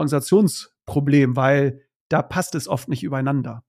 Organisationsproblem, 0.86 1.36
weil 1.36 1.82
da 2.10 2.22
passt 2.22 2.56
es 2.56 2.68
oft 2.68 2.88
nicht 2.88 3.04
übereinander. 3.04 3.64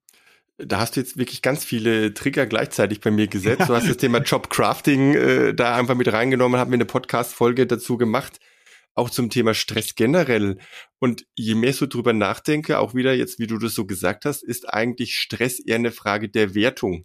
Da 0.59 0.81
hast 0.81 0.97
du 0.97 1.01
jetzt 1.01 1.19
wirklich 1.19 1.43
ganz 1.43 1.65
viele 1.65 2.15
Trigger 2.15 2.47
gleichzeitig 2.47 3.01
bei 3.01 3.11
mir 3.11 3.27
gesetzt. 3.27 3.69
Du 3.69 3.75
hast 3.75 3.89
das 3.89 3.99
Thema 3.99 4.19
Jobcrafting 4.23 5.15
äh, 5.15 5.55
da 5.55 5.77
einfach 5.77 5.95
mit 5.95 6.11
reingenommen, 6.11 6.59
haben 6.59 6.71
mir 6.71 6.77
eine 6.77 6.87
Podcast-Folge 6.87 7.67
dazu 7.67 7.99
gemacht, 7.99 8.41
auch 8.95 9.11
zum 9.11 9.29
Thema 9.29 9.53
Stress 9.53 9.95
generell. 9.95 10.59
Und 10.99 11.27
je 11.35 11.55
mehr 11.55 11.71
ich 11.71 11.77
so 11.77 11.87
drüber 11.87 12.15
nachdenke, 12.15 12.79
auch 12.79 12.95
wieder 12.95 13.13
jetzt, 13.13 13.39
wie 13.39 13.47
du 13.47 13.59
das 13.59 13.75
so 13.75 13.85
gesagt 13.85 14.25
hast, 14.25 14.43
ist 14.43 14.67
eigentlich 14.67 15.19
Stress 15.19 15.61
eher 15.61 15.77
eine 15.77 15.93
Frage 15.93 16.31
der 16.31 16.55
Wertung. 16.55 17.05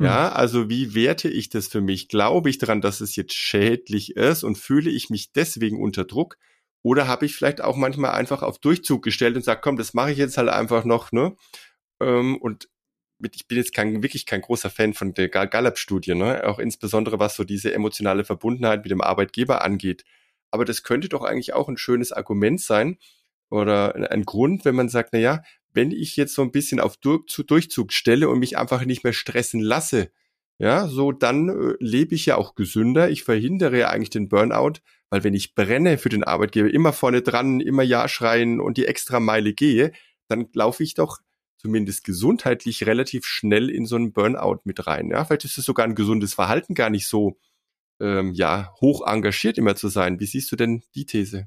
Ja, 0.00 0.30
mhm. 0.30 0.36
also 0.36 0.70
wie 0.70 0.94
werte 0.94 1.28
ich 1.28 1.48
das 1.48 1.66
für 1.66 1.80
mich? 1.80 2.08
Glaube 2.08 2.50
ich 2.50 2.58
daran, 2.58 2.80
dass 2.80 3.00
es 3.00 3.16
jetzt 3.16 3.34
schädlich 3.34 4.16
ist 4.16 4.44
und 4.44 4.58
fühle 4.58 4.90
ich 4.90 5.10
mich 5.10 5.32
deswegen 5.32 5.82
unter 5.82 6.04
Druck? 6.04 6.36
Oder 6.82 7.06
habe 7.06 7.26
ich 7.26 7.36
vielleicht 7.36 7.60
auch 7.60 7.76
manchmal 7.76 8.12
einfach 8.12 8.42
auf 8.42 8.58
Durchzug 8.58 9.02
gestellt 9.02 9.36
und 9.36 9.44
sage, 9.44 9.60
komm, 9.62 9.76
das 9.76 9.94
mache 9.94 10.12
ich 10.12 10.18
jetzt 10.18 10.36
halt 10.36 10.48
einfach 10.48 10.84
noch, 10.84 11.12
ne? 11.12 11.36
Ähm, 12.00 12.36
und 12.38 12.68
mit, 13.18 13.36
ich 13.36 13.46
bin 13.46 13.58
jetzt 13.58 13.72
kein, 13.72 14.02
wirklich 14.02 14.26
kein 14.26 14.40
großer 14.40 14.68
Fan 14.70 14.94
von 14.94 15.14
der 15.14 15.28
Gallup-Studie, 15.28 16.14
ne? 16.14 16.44
Auch 16.44 16.58
insbesondere 16.58 17.20
was 17.20 17.36
so 17.36 17.44
diese 17.44 17.72
emotionale 17.72 18.24
Verbundenheit 18.24 18.82
mit 18.82 18.90
dem 18.90 19.00
Arbeitgeber 19.00 19.64
angeht. 19.64 20.04
Aber 20.50 20.64
das 20.64 20.82
könnte 20.82 21.08
doch 21.08 21.22
eigentlich 21.22 21.54
auch 21.54 21.68
ein 21.68 21.78
schönes 21.78 22.12
Argument 22.12 22.60
sein 22.60 22.98
oder 23.48 23.94
ein 24.10 24.24
Grund, 24.24 24.64
wenn 24.64 24.74
man 24.74 24.88
sagt, 24.88 25.10
na 25.12 25.18
ja, 25.18 25.42
wenn 25.72 25.92
ich 25.92 26.16
jetzt 26.16 26.34
so 26.34 26.42
ein 26.42 26.52
bisschen 26.52 26.80
auf 26.80 26.96
Dur 26.96 27.26
zu 27.26 27.42
Durchzug 27.42 27.92
stelle 27.92 28.28
und 28.28 28.38
mich 28.38 28.58
einfach 28.58 28.84
nicht 28.84 29.04
mehr 29.04 29.12
stressen 29.12 29.60
lasse, 29.60 30.10
ja, 30.58 30.86
so 30.86 31.12
dann 31.12 31.48
äh, 31.48 31.74
lebe 31.80 32.14
ich 32.14 32.26
ja 32.26 32.36
auch 32.36 32.54
gesünder. 32.54 33.10
Ich 33.10 33.24
verhindere 33.24 33.78
ja 33.78 33.88
eigentlich 33.90 34.10
den 34.10 34.28
Burnout, 34.28 34.80
weil 35.12 35.24
wenn 35.24 35.34
ich 35.34 35.54
brenne 35.54 35.98
für 35.98 36.08
den 36.08 36.24
Arbeitgeber, 36.24 36.72
immer 36.72 36.94
vorne 36.94 37.20
dran, 37.20 37.60
immer 37.60 37.82
Ja 37.82 38.08
schreien 38.08 38.60
und 38.60 38.78
die 38.78 38.86
extra 38.86 39.20
Meile 39.20 39.52
gehe, 39.52 39.92
dann 40.26 40.48
laufe 40.54 40.82
ich 40.82 40.94
doch 40.94 41.18
zumindest 41.58 42.04
gesundheitlich 42.04 42.86
relativ 42.86 43.26
schnell 43.26 43.68
in 43.68 43.84
so 43.84 43.96
einen 43.96 44.14
Burnout 44.14 44.60
mit 44.64 44.86
rein. 44.86 45.10
Ja, 45.10 45.26
vielleicht 45.26 45.44
ist 45.44 45.58
es 45.58 45.66
sogar 45.66 45.84
ein 45.84 45.94
gesundes 45.94 46.32
Verhalten, 46.32 46.72
gar 46.72 46.88
nicht 46.88 47.06
so 47.06 47.38
ähm, 48.00 48.32
ja 48.32 48.72
hoch 48.80 49.06
engagiert 49.06 49.58
immer 49.58 49.76
zu 49.76 49.88
sein. 49.88 50.18
Wie 50.18 50.24
siehst 50.24 50.50
du 50.50 50.56
denn 50.56 50.82
die 50.94 51.04
These? 51.04 51.46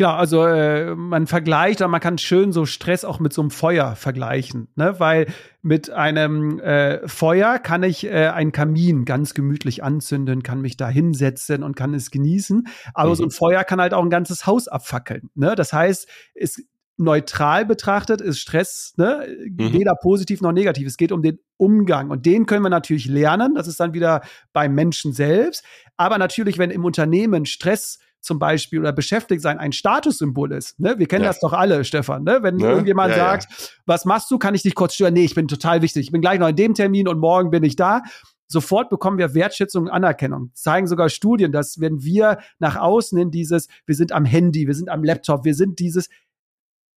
Genau, 0.00 0.12
also 0.14 0.46
äh, 0.46 0.94
man 0.94 1.26
vergleicht, 1.26 1.82
aber 1.82 1.90
man 1.90 2.00
kann 2.00 2.16
schön 2.16 2.52
so 2.52 2.64
Stress 2.64 3.04
auch 3.04 3.20
mit 3.20 3.34
so 3.34 3.42
einem 3.42 3.50
Feuer 3.50 3.96
vergleichen, 3.96 4.68
ne? 4.74 4.94
Weil 4.96 5.26
mit 5.60 5.90
einem 5.90 6.58
äh, 6.58 7.06
Feuer 7.06 7.58
kann 7.58 7.82
ich 7.82 8.06
äh, 8.06 8.28
einen 8.28 8.50
Kamin 8.50 9.04
ganz 9.04 9.34
gemütlich 9.34 9.84
anzünden, 9.84 10.42
kann 10.42 10.62
mich 10.62 10.78
da 10.78 10.88
hinsetzen 10.88 11.62
und 11.62 11.76
kann 11.76 11.92
es 11.92 12.10
genießen. 12.10 12.66
Aber 12.94 13.10
mhm. 13.10 13.14
so 13.14 13.24
ein 13.24 13.30
Feuer 13.30 13.62
kann 13.62 13.78
halt 13.78 13.92
auch 13.92 14.02
ein 14.02 14.08
ganzes 14.08 14.46
Haus 14.46 14.68
abfackeln. 14.68 15.28
Ne? 15.34 15.54
Das 15.54 15.74
heißt, 15.74 16.08
es 16.32 16.64
neutral 16.96 17.66
betrachtet 17.66 18.22
ist 18.22 18.38
Stress 18.38 18.94
ne, 18.96 19.26
mhm. 19.50 19.74
weder 19.74 19.94
positiv 20.00 20.40
noch 20.40 20.52
negativ. 20.52 20.86
Es 20.86 20.96
geht 20.96 21.12
um 21.12 21.20
den 21.20 21.40
Umgang 21.58 22.08
und 22.08 22.24
den 22.24 22.46
können 22.46 22.62
wir 22.62 22.70
natürlich 22.70 23.04
lernen. 23.04 23.54
Das 23.54 23.68
ist 23.68 23.80
dann 23.80 23.92
wieder 23.92 24.22
beim 24.54 24.74
Menschen 24.74 25.12
selbst. 25.12 25.62
Aber 25.98 26.16
natürlich, 26.16 26.56
wenn 26.56 26.70
im 26.70 26.86
Unternehmen 26.86 27.44
Stress 27.44 27.98
zum 28.20 28.38
Beispiel 28.38 28.80
oder 28.80 28.92
beschäftigt 28.92 29.42
sein 29.42 29.58
ein 29.58 29.72
Statussymbol 29.72 30.52
ist. 30.52 30.78
Ne? 30.78 30.98
Wir 30.98 31.06
kennen 31.06 31.24
ja. 31.24 31.30
das 31.30 31.40
doch 31.40 31.52
alle, 31.52 31.84
Stefan. 31.84 32.24
Ne? 32.24 32.38
Wenn 32.42 32.56
ne? 32.56 32.68
irgendjemand 32.68 33.10
ja, 33.10 33.16
sagt, 33.16 33.46
ja. 33.50 33.66
was 33.86 34.04
machst 34.04 34.30
du, 34.30 34.38
kann 34.38 34.54
ich 34.54 34.62
dich 34.62 34.74
kurz 34.74 34.94
stören? 34.94 35.14
Nee, 35.14 35.24
ich 35.24 35.34
bin 35.34 35.48
total 35.48 35.82
wichtig. 35.82 36.06
Ich 36.06 36.12
bin 36.12 36.20
gleich 36.20 36.38
noch 36.38 36.48
in 36.48 36.56
dem 36.56 36.74
Termin 36.74 37.08
und 37.08 37.18
morgen 37.18 37.50
bin 37.50 37.64
ich 37.64 37.76
da. 37.76 38.02
Sofort 38.46 38.90
bekommen 38.90 39.16
wir 39.16 39.34
Wertschätzung 39.34 39.84
und 39.84 39.90
Anerkennung. 39.90 40.50
Zeigen 40.54 40.88
sogar 40.88 41.08
Studien, 41.08 41.52
dass 41.52 41.80
wenn 41.80 42.02
wir 42.02 42.38
nach 42.58 42.76
außen 42.76 43.16
in 43.16 43.30
dieses, 43.30 43.68
wir 43.86 43.94
sind 43.94 44.10
am 44.12 44.24
Handy, 44.24 44.66
wir 44.66 44.74
sind 44.74 44.88
am 44.88 45.04
Laptop, 45.04 45.44
wir 45.44 45.54
sind 45.54 45.78
dieses, 45.78 46.08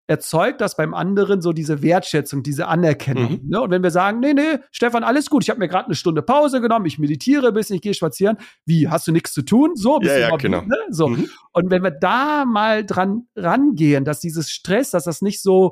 erzeugt 0.07 0.60
das 0.60 0.75
beim 0.75 0.93
anderen 0.93 1.41
so 1.41 1.53
diese 1.53 1.81
Wertschätzung, 1.81 2.43
diese 2.43 2.67
Anerkennung. 2.67 3.41
Mhm. 3.43 3.50
Ne? 3.50 3.62
Und 3.62 3.72
wenn 3.72 3.83
wir 3.83 3.91
sagen, 3.91 4.19
nee, 4.19 4.33
nee, 4.33 4.60
Stefan, 4.72 5.03
alles 5.03 5.29
gut, 5.29 5.43
ich 5.43 5.50
habe 5.50 5.60
mir 5.60 5.69
gerade 5.69 5.86
eine 5.86 5.95
Stunde 5.95 6.22
Pause 6.22 6.60
genommen, 6.60 6.86
ich 6.86 7.00
meditiere 7.00 7.48
ein 7.48 7.53
bisschen, 7.53 7.77
ich 7.77 7.81
gehe 7.81 7.93
spazieren. 7.93 8.38
Wie, 8.65 8.89
hast 8.89 9.07
du 9.07 9.12
nichts 9.12 9.31
zu 9.31 9.43
tun? 9.43 9.75
So, 9.75 10.00
ja, 10.01 10.17
ja, 10.17 10.36
genau. 10.36 10.62
Ne? 10.62 10.75
so. 10.89 11.07
Mhm. 11.07 11.29
Und 11.53 11.72
wenn 11.72 11.83
wir 11.83 11.91
da 11.91 12.43
mal 12.45 12.86
dran 12.86 13.27
rangehen, 13.36 14.03
dass 14.03 14.19
dieses 14.19 14.51
Stress, 14.51 14.91
dass 14.91 15.05
das 15.05 15.22
nicht 15.22 15.41
so 15.41 15.72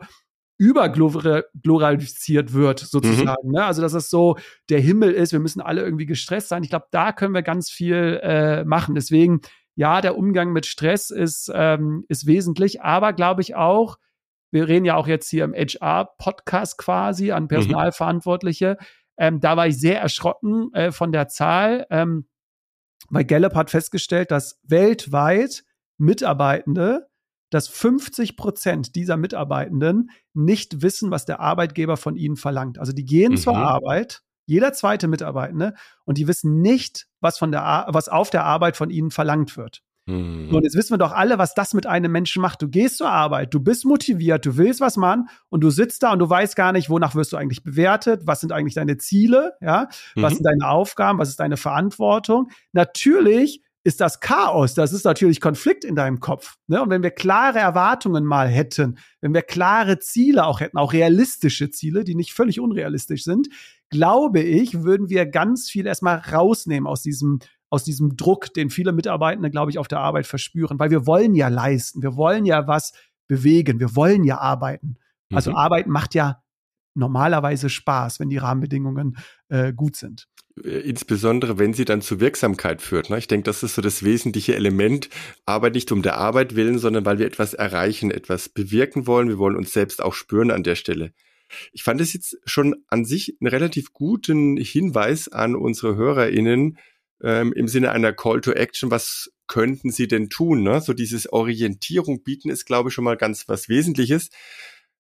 überglorifiziert 0.58 2.54
wird, 2.54 2.80
sozusagen. 2.80 3.48
Mhm. 3.48 3.54
Ne? 3.54 3.66
Also, 3.66 3.82
dass 3.82 3.94
es 3.94 4.12
so 4.12 4.38
der 4.70 4.80
Himmel 4.80 5.12
ist, 5.12 5.34
wir 5.34 5.40
müssen 5.40 5.60
alle 5.60 5.82
irgendwie 5.82 6.06
gestresst 6.06 6.50
sein. 6.50 6.64
Ich 6.64 6.70
glaube, 6.70 6.86
da 6.92 7.12
können 7.12 7.34
wir 7.34 7.42
ganz 7.42 7.72
viel 7.72 8.20
äh, 8.22 8.64
machen. 8.64 8.94
Deswegen, 8.94 9.42
ja, 9.76 10.02
der 10.02 10.16
Umgang 10.16 10.54
mit 10.54 10.68
Stress 10.68 11.10
ist, 11.10 11.52
ähm, 11.54 12.06
ist 12.10 12.28
wesentlich, 12.28 12.84
aber 12.84 13.12
glaube 13.14 13.42
ich 13.42 13.56
auch, 13.56 13.98
wir 14.52 14.68
reden 14.68 14.86
ja 14.86 14.96
auch 14.96 15.08
jetzt 15.08 15.30
hier 15.30 15.46
im 15.46 15.54
HR-Podcast 15.54 16.78
quasi 16.78 17.32
an 17.32 17.44
mhm. 17.44 17.48
Personalverantwortliche. 17.48 18.78
Mhm. 18.80 18.86
Ähm, 19.18 19.40
da 19.40 19.58
war 19.58 19.68
ich 19.68 19.80
sehr 19.80 20.00
erschrocken 20.00 20.74
äh, 20.74 20.92
von 20.92 21.12
der 21.12 21.28
Zahl, 21.28 21.86
ähm, 21.90 22.28
weil 23.10 23.26
Gallup 23.26 23.56
hat 23.56 23.70
festgestellt, 23.70 24.32
dass 24.32 24.60
weltweit 24.64 25.64
Mitarbeitende, 25.98 27.08
dass 27.50 27.68
50 27.68 28.38
Prozent 28.38 28.96
dieser 28.96 29.18
Mitarbeitenden 29.18 30.12
nicht 30.34 30.82
wissen, 30.82 31.12
was 31.12 31.26
der 31.26 31.40
Arbeitgeber 31.40 31.98
von 31.98 32.16
ihnen 32.16 32.38
verlangt. 32.38 32.80
Also 32.80 32.94
die 32.94 33.06
gehen 33.06 33.34
mhm. 33.34 33.38
zur 33.38 33.58
Arbeit, 33.58 34.22
jeder 34.46 34.74
zweite 34.74 35.08
Mitarbeitende, 35.08 35.74
und 36.06 36.18
die 36.18 36.28
wissen 36.28 36.62
nicht, 36.62 37.08
was 37.20 37.38
von 37.38 37.52
der, 37.52 37.88
was 37.90 38.10
auf 38.10 38.30
der 38.30 38.46
Arbeit 38.46 38.78
von 38.78 38.90
ihnen 38.90 39.12
verlangt 39.12 39.58
wird. 39.58 39.84
Mhm. 40.12 40.54
Und 40.54 40.64
jetzt 40.64 40.76
wissen 40.76 40.94
wir 40.94 40.98
doch 40.98 41.14
alle, 41.14 41.38
was 41.38 41.54
das 41.54 41.74
mit 41.74 41.88
einem 41.88 42.12
Menschen 42.12 42.42
macht. 42.42 42.62
Du 42.62 42.68
gehst 42.68 42.98
zur 42.98 43.10
Arbeit, 43.10 43.54
du 43.54 43.60
bist 43.60 43.86
motiviert, 43.86 44.46
du 44.46 44.58
willst 44.58 44.82
was 44.82 44.98
machen 44.98 45.30
und 45.50 45.62
du 45.62 45.70
sitzt 45.70 46.04
da 46.04 46.12
und 46.12 46.20
du 46.20 46.30
weißt 46.30 46.56
gar 46.56 46.72
nicht, 46.72 46.90
wonach 46.90 47.16
wirst 47.16 47.34
du 47.34 47.38
eigentlich 47.38 47.64
bewertet, 47.64 48.24
was 48.26 48.42
sind 48.42 48.52
eigentlich 48.52 48.74
deine 48.74 48.98
Ziele, 48.98 49.54
ja, 49.62 49.88
was 50.16 50.34
mhm. 50.34 50.36
sind 50.38 50.46
deine 50.46 50.70
Aufgaben, 50.70 51.20
was 51.20 51.30
ist 51.30 51.40
deine 51.40 51.58
Verantwortung. 51.58 52.50
Natürlich 52.74 53.64
ist 53.84 54.00
das 54.00 54.20
Chaos, 54.20 54.76
das 54.76 54.94
ist 54.94 55.06
natürlich 55.06 55.42
Konflikt 55.42 55.84
in 55.84 55.96
deinem 55.96 56.20
Kopf. 56.20 56.58
Ne? 56.68 56.82
Und 56.82 56.92
wenn 56.92 57.02
wir 57.02 57.10
klare 57.10 57.58
Erwartungen 57.58 58.26
mal 58.26 58.48
hätten, 58.48 58.98
wenn 59.22 59.34
wir 59.34 59.42
klare 59.42 59.98
Ziele 59.98 60.46
auch 60.46 60.60
hätten, 60.60 60.78
auch 60.78 60.94
realistische 60.94 61.72
Ziele, 61.72 62.04
die 62.04 62.14
nicht 62.14 62.34
völlig 62.34 62.60
unrealistisch 62.60 63.24
sind, 63.24 63.48
glaube 63.90 64.42
ich, 64.42 64.84
würden 64.84 65.10
wir 65.10 65.26
ganz 65.26 65.70
viel 65.70 65.88
erstmal 65.88 66.18
rausnehmen 66.18 66.88
aus 66.88 67.02
diesem 67.02 67.40
aus 67.72 67.84
diesem 67.84 68.18
Druck, 68.18 68.54
den 68.54 68.70
viele 68.70 68.92
Mitarbeitende, 68.92 69.50
glaube 69.50 69.72
ich, 69.72 69.80
auf 69.80 69.88
der 69.88 70.00
Arbeit 70.00 70.28
verspüren, 70.28 70.78
weil 70.78 70.92
wir 70.92 71.08
wollen 71.08 71.34
ja 71.34 71.48
leisten, 71.48 72.04
wir 72.04 72.16
wollen 72.16 72.46
ja 72.46 72.68
was 72.68 72.94
bewegen, 73.28 73.80
wir 73.80 73.96
wollen 73.96 74.24
ja 74.24 74.38
arbeiten. 74.38 74.98
Also 75.32 75.52
mhm. 75.52 75.58
Arbeiten 75.58 75.90
macht 75.90 76.14
ja 76.14 76.44
normalerweise 76.94 77.70
Spaß, 77.70 78.20
wenn 78.20 78.30
die 78.30 78.38
Rahmenbedingungen 78.38 79.18
äh, 79.48 79.72
gut 79.72 79.96
sind. 79.96 80.28
Äh, 80.64 80.80
insbesondere, 80.80 81.58
wenn 81.58 81.74
sie 81.74 81.86
dann 81.86 82.02
zur 82.02 82.20
Wirksamkeit 82.20 82.82
führt. 82.82 83.10
Ne? 83.10 83.18
Ich 83.18 83.28
denke, 83.28 83.46
das 83.46 83.64
ist 83.64 83.76
so 83.76 83.82
das 83.82 84.04
wesentliche 84.04 84.56
Element. 84.56 85.10
Arbeit 85.46 85.76
nicht 85.76 85.94
um 85.94 86.02
der 86.02 86.18
Arbeit 86.18 86.58
willen, 86.58 86.78
sondern 86.78 87.06
weil 87.06 87.20
wir 87.20 87.26
etwas 87.26 87.54
erreichen, 87.54 88.12
etwas 88.12 88.50
bewirken 88.50 89.08
wollen. 89.08 89.30
Wir 89.30 89.38
wollen 89.38 89.56
uns 89.56 89.72
selbst 89.72 90.04
auch 90.04 90.14
spüren 90.14 90.52
an 90.52 90.64
der 90.64 90.76
Stelle. 90.76 91.14
Ich 91.72 91.84
fand 91.84 92.02
es 92.02 92.14
jetzt 92.14 92.38
schon 92.46 92.76
an 92.88 93.06
sich 93.06 93.38
einen 93.40 93.50
relativ 93.50 93.94
guten 93.94 94.58
Hinweis 94.58 95.28
an 95.28 95.56
unsere 95.56 95.96
HörerInnen, 95.96 96.78
ähm, 97.24 97.54
im 97.54 97.68
Sinne 97.68 97.92
einer 97.92 98.14
Call 98.14 98.42
to 98.42 98.52
Action, 98.52 98.92
was 98.92 99.32
könnten 99.48 99.92
sie 99.92 100.08
denn 100.08 100.30
tun? 100.30 100.64
Ne? 100.64 100.82
So 100.82 100.94
dieses 100.94 101.32
Orientierung 101.32 102.24
bieten 102.24 102.50
ist, 102.50 102.66
glaube 102.66 102.90
ich, 102.90 102.96
schon 102.96 103.04
mal 103.04 103.18
ganz 103.18 103.48
was 103.48 103.70
Wesentliches. 103.70 104.30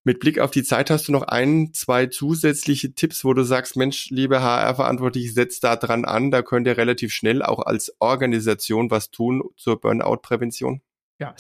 Mit 0.03 0.19
Blick 0.19 0.39
auf 0.39 0.49
die 0.49 0.63
Zeit 0.63 0.89
hast 0.89 1.07
du 1.07 1.11
noch 1.11 1.23
ein, 1.23 1.73
zwei 1.73 2.07
zusätzliche 2.07 2.95
Tipps, 2.95 3.23
wo 3.23 3.33
du 3.33 3.43
sagst, 3.43 3.75
Mensch, 3.75 4.09
liebe 4.09 4.41
HR-Verantwortliche, 4.41 5.31
setzt 5.31 5.63
da 5.63 5.75
dran 5.75 6.05
an, 6.05 6.31
da 6.31 6.41
könnt 6.41 6.65
ihr 6.65 6.75
relativ 6.75 7.13
schnell 7.13 7.43
auch 7.43 7.59
als 7.59 7.93
Organisation 7.99 8.89
was 8.89 9.11
tun 9.11 9.43
zur 9.57 9.79
Burnout-Prävention? 9.79 10.81
Ja, 11.19 11.35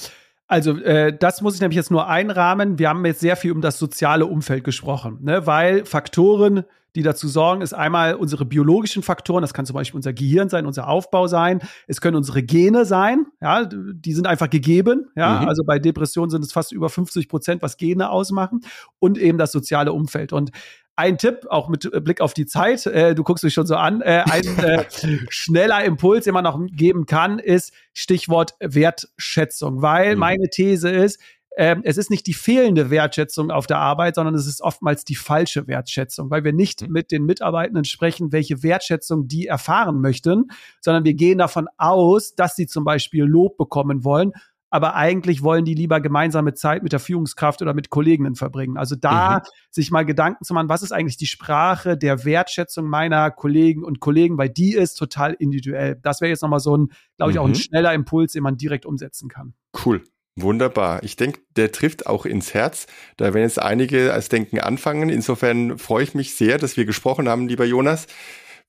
also 0.47 0.77
äh, 0.77 1.17
das 1.17 1.41
muss 1.41 1.55
ich 1.55 1.61
nämlich 1.61 1.77
jetzt 1.77 1.91
nur 1.91 2.07
einrahmen. 2.07 2.77
Wir 2.77 2.89
haben 2.89 3.03
jetzt 3.05 3.21
sehr 3.21 3.35
viel 3.35 3.51
um 3.51 3.61
das 3.61 3.79
soziale 3.79 4.27
Umfeld 4.27 4.63
gesprochen, 4.63 5.19
ne? 5.21 5.47
weil 5.47 5.85
Faktoren, 5.85 6.65
die 6.95 7.03
dazu 7.03 7.27
sorgen, 7.27 7.61
ist 7.61 7.73
einmal 7.73 8.15
unsere 8.15 8.45
biologischen 8.45 9.03
Faktoren, 9.03 9.41
das 9.41 9.53
kann 9.53 9.65
zum 9.65 9.75
Beispiel 9.75 9.97
unser 9.97 10.13
Gehirn 10.13 10.49
sein, 10.49 10.65
unser 10.65 10.87
Aufbau 10.87 11.27
sein, 11.27 11.61
es 11.87 12.01
können 12.01 12.17
unsere 12.17 12.43
Gene 12.43 12.85
sein, 12.85 13.27
ja, 13.41 13.65
die 13.65 14.13
sind 14.13 14.27
einfach 14.27 14.49
gegeben, 14.49 15.09
ja, 15.15 15.41
mhm. 15.41 15.47
also 15.47 15.63
bei 15.65 15.79
Depressionen 15.79 16.29
sind 16.29 16.43
es 16.43 16.51
fast 16.51 16.71
über 16.71 16.89
50 16.89 17.29
Prozent, 17.29 17.61
was 17.61 17.77
Gene 17.77 18.09
ausmachen 18.09 18.61
und 18.99 19.17
eben 19.17 19.37
das 19.37 19.51
soziale 19.51 19.93
Umfeld 19.93 20.33
und 20.33 20.51
ein 20.97 21.17
Tipp, 21.17 21.47
auch 21.49 21.69
mit 21.69 21.89
Blick 22.03 22.19
auf 22.21 22.33
die 22.33 22.45
Zeit, 22.45 22.85
äh, 22.85 23.15
du 23.15 23.23
guckst 23.23 23.43
mich 23.43 23.53
schon 23.53 23.65
so 23.65 23.75
an, 23.75 24.01
äh, 24.01 24.23
ein 24.29 24.57
äh, 24.59 24.85
schneller 25.29 25.83
Impuls, 25.83 26.25
den 26.25 26.33
man 26.33 26.43
noch 26.43 26.59
geben 26.67 27.05
kann, 27.05 27.39
ist 27.39 27.73
Stichwort 27.93 28.55
Wertschätzung, 28.59 29.81
weil 29.81 30.13
mhm. 30.13 30.19
meine 30.19 30.49
These 30.49 30.89
ist, 30.89 31.19
äh, 31.51 31.75
es 31.83 31.97
ist 31.97 32.09
nicht 32.09 32.27
die 32.27 32.33
fehlende 32.33 32.89
Wertschätzung 32.89 33.51
auf 33.51 33.67
der 33.67 33.77
Arbeit, 33.77 34.15
sondern 34.15 34.35
es 34.35 34.47
ist 34.47 34.61
oftmals 34.61 35.03
die 35.03 35.15
falsche 35.15 35.67
Wertschätzung, 35.67 36.29
weil 36.29 36.43
wir 36.43 36.53
nicht 36.53 36.81
mhm. 36.81 36.93
mit 36.93 37.11
den 37.11 37.25
Mitarbeitenden 37.25 37.85
sprechen, 37.85 38.31
welche 38.31 38.63
Wertschätzung 38.63 39.27
die 39.27 39.47
erfahren 39.47 40.01
möchten, 40.01 40.51
sondern 40.79 41.03
wir 41.03 41.13
gehen 41.13 41.37
davon 41.37 41.67
aus, 41.77 42.35
dass 42.35 42.55
sie 42.55 42.67
zum 42.67 42.83
Beispiel 42.83 43.23
Lob 43.23 43.57
bekommen 43.57 44.03
wollen 44.03 44.33
aber 44.73 44.95
eigentlich 44.95 45.43
wollen 45.43 45.65
die 45.65 45.73
lieber 45.73 45.99
gemeinsame 45.99 46.53
Zeit 46.53 46.81
mit 46.81 46.93
der 46.93 47.01
Führungskraft 47.01 47.61
oder 47.61 47.73
mit 47.73 47.89
Kolleginnen 47.89 48.35
verbringen. 48.35 48.77
Also 48.77 48.95
da 48.95 49.39
mhm. 49.39 49.41
sich 49.69 49.91
mal 49.91 50.05
Gedanken 50.05 50.45
zu 50.45 50.53
machen, 50.53 50.69
was 50.69 50.81
ist 50.81 50.93
eigentlich 50.93 51.17
die 51.17 51.27
Sprache 51.27 51.97
der 51.97 52.23
Wertschätzung 52.23 52.87
meiner 52.87 53.31
Kollegen 53.31 53.83
und 53.83 53.99
Kollegen, 53.99 54.37
weil 54.37 54.49
die 54.49 54.73
ist 54.73 54.93
total 54.95 55.33
individuell. 55.33 55.99
Das 56.01 56.21
wäre 56.21 56.29
jetzt 56.29 56.41
nochmal 56.41 56.61
so 56.61 56.77
ein, 56.77 56.87
glaube 57.17 57.33
ich, 57.33 57.39
auch 57.39 57.45
ein 57.45 57.51
mhm. 57.51 57.55
schneller 57.55 57.93
Impuls, 57.93 58.31
den 58.31 58.43
man 58.43 58.55
direkt 58.55 58.85
umsetzen 58.85 59.27
kann. 59.27 59.53
Cool. 59.85 60.03
Wunderbar. 60.35 61.03
Ich 61.03 61.17
denke, 61.17 61.41
der 61.55 61.71
trifft 61.71 62.07
auch 62.07 62.25
ins 62.25 62.53
Herz. 62.53 62.87
Da 63.17 63.33
werden 63.33 63.43
jetzt 63.43 63.61
einige 63.61 64.13
als 64.13 64.29
Denken 64.29 64.59
anfangen. 64.59 65.09
Insofern 65.09 65.77
freue 65.77 66.03
ich 66.03 66.13
mich 66.13 66.35
sehr, 66.35 66.57
dass 66.57 66.77
wir 66.77 66.85
gesprochen 66.85 67.27
haben, 67.27 67.47
lieber 67.47 67.65
Jonas. 67.65 68.07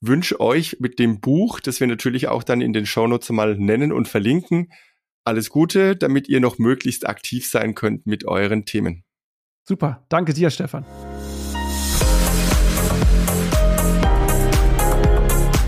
Wünsche 0.01 0.41
euch 0.41 0.79
mit 0.81 0.99
dem 0.99 1.21
Buch, 1.21 1.61
das 1.61 1.79
wir 1.79 1.87
natürlich 1.87 2.27
auch 2.27 2.43
dann 2.43 2.61
in 2.61 2.73
den 2.73 2.87
Shownotes 2.87 3.31
mal 3.31 3.57
nennen 3.57 3.93
und 3.93 4.09
verlinken, 4.09 4.73
alles 5.25 5.51
Gute, 5.51 5.95
damit 5.95 6.29
ihr 6.29 6.41
noch 6.41 6.59
möglichst 6.59 7.07
aktiv 7.07 7.49
sein 7.49 7.77
könnt 7.77 8.07
mit 8.07 8.27
euren 8.27 8.65
Themen. 8.65 9.05
Super, 9.65 10.05
danke 10.09 10.35
dir, 10.35 10.51
Stefan. 10.51 10.85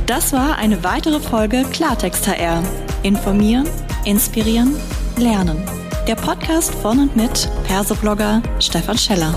Das 0.06 0.32
war 0.32 0.58
eine 0.58 0.82
weitere 0.82 1.20
Folge 1.20 1.64
Klartext 1.72 2.26
HR. 2.26 2.62
Informieren, 3.04 3.68
inspirieren, 4.04 4.74
lernen. 5.16 5.83
Der 6.06 6.16
Podcast 6.16 6.74
von 6.74 6.98
und 6.98 7.16
mit 7.16 7.48
Persoblogger 7.66 8.42
Stefan 8.60 8.98
Scheller. 8.98 9.34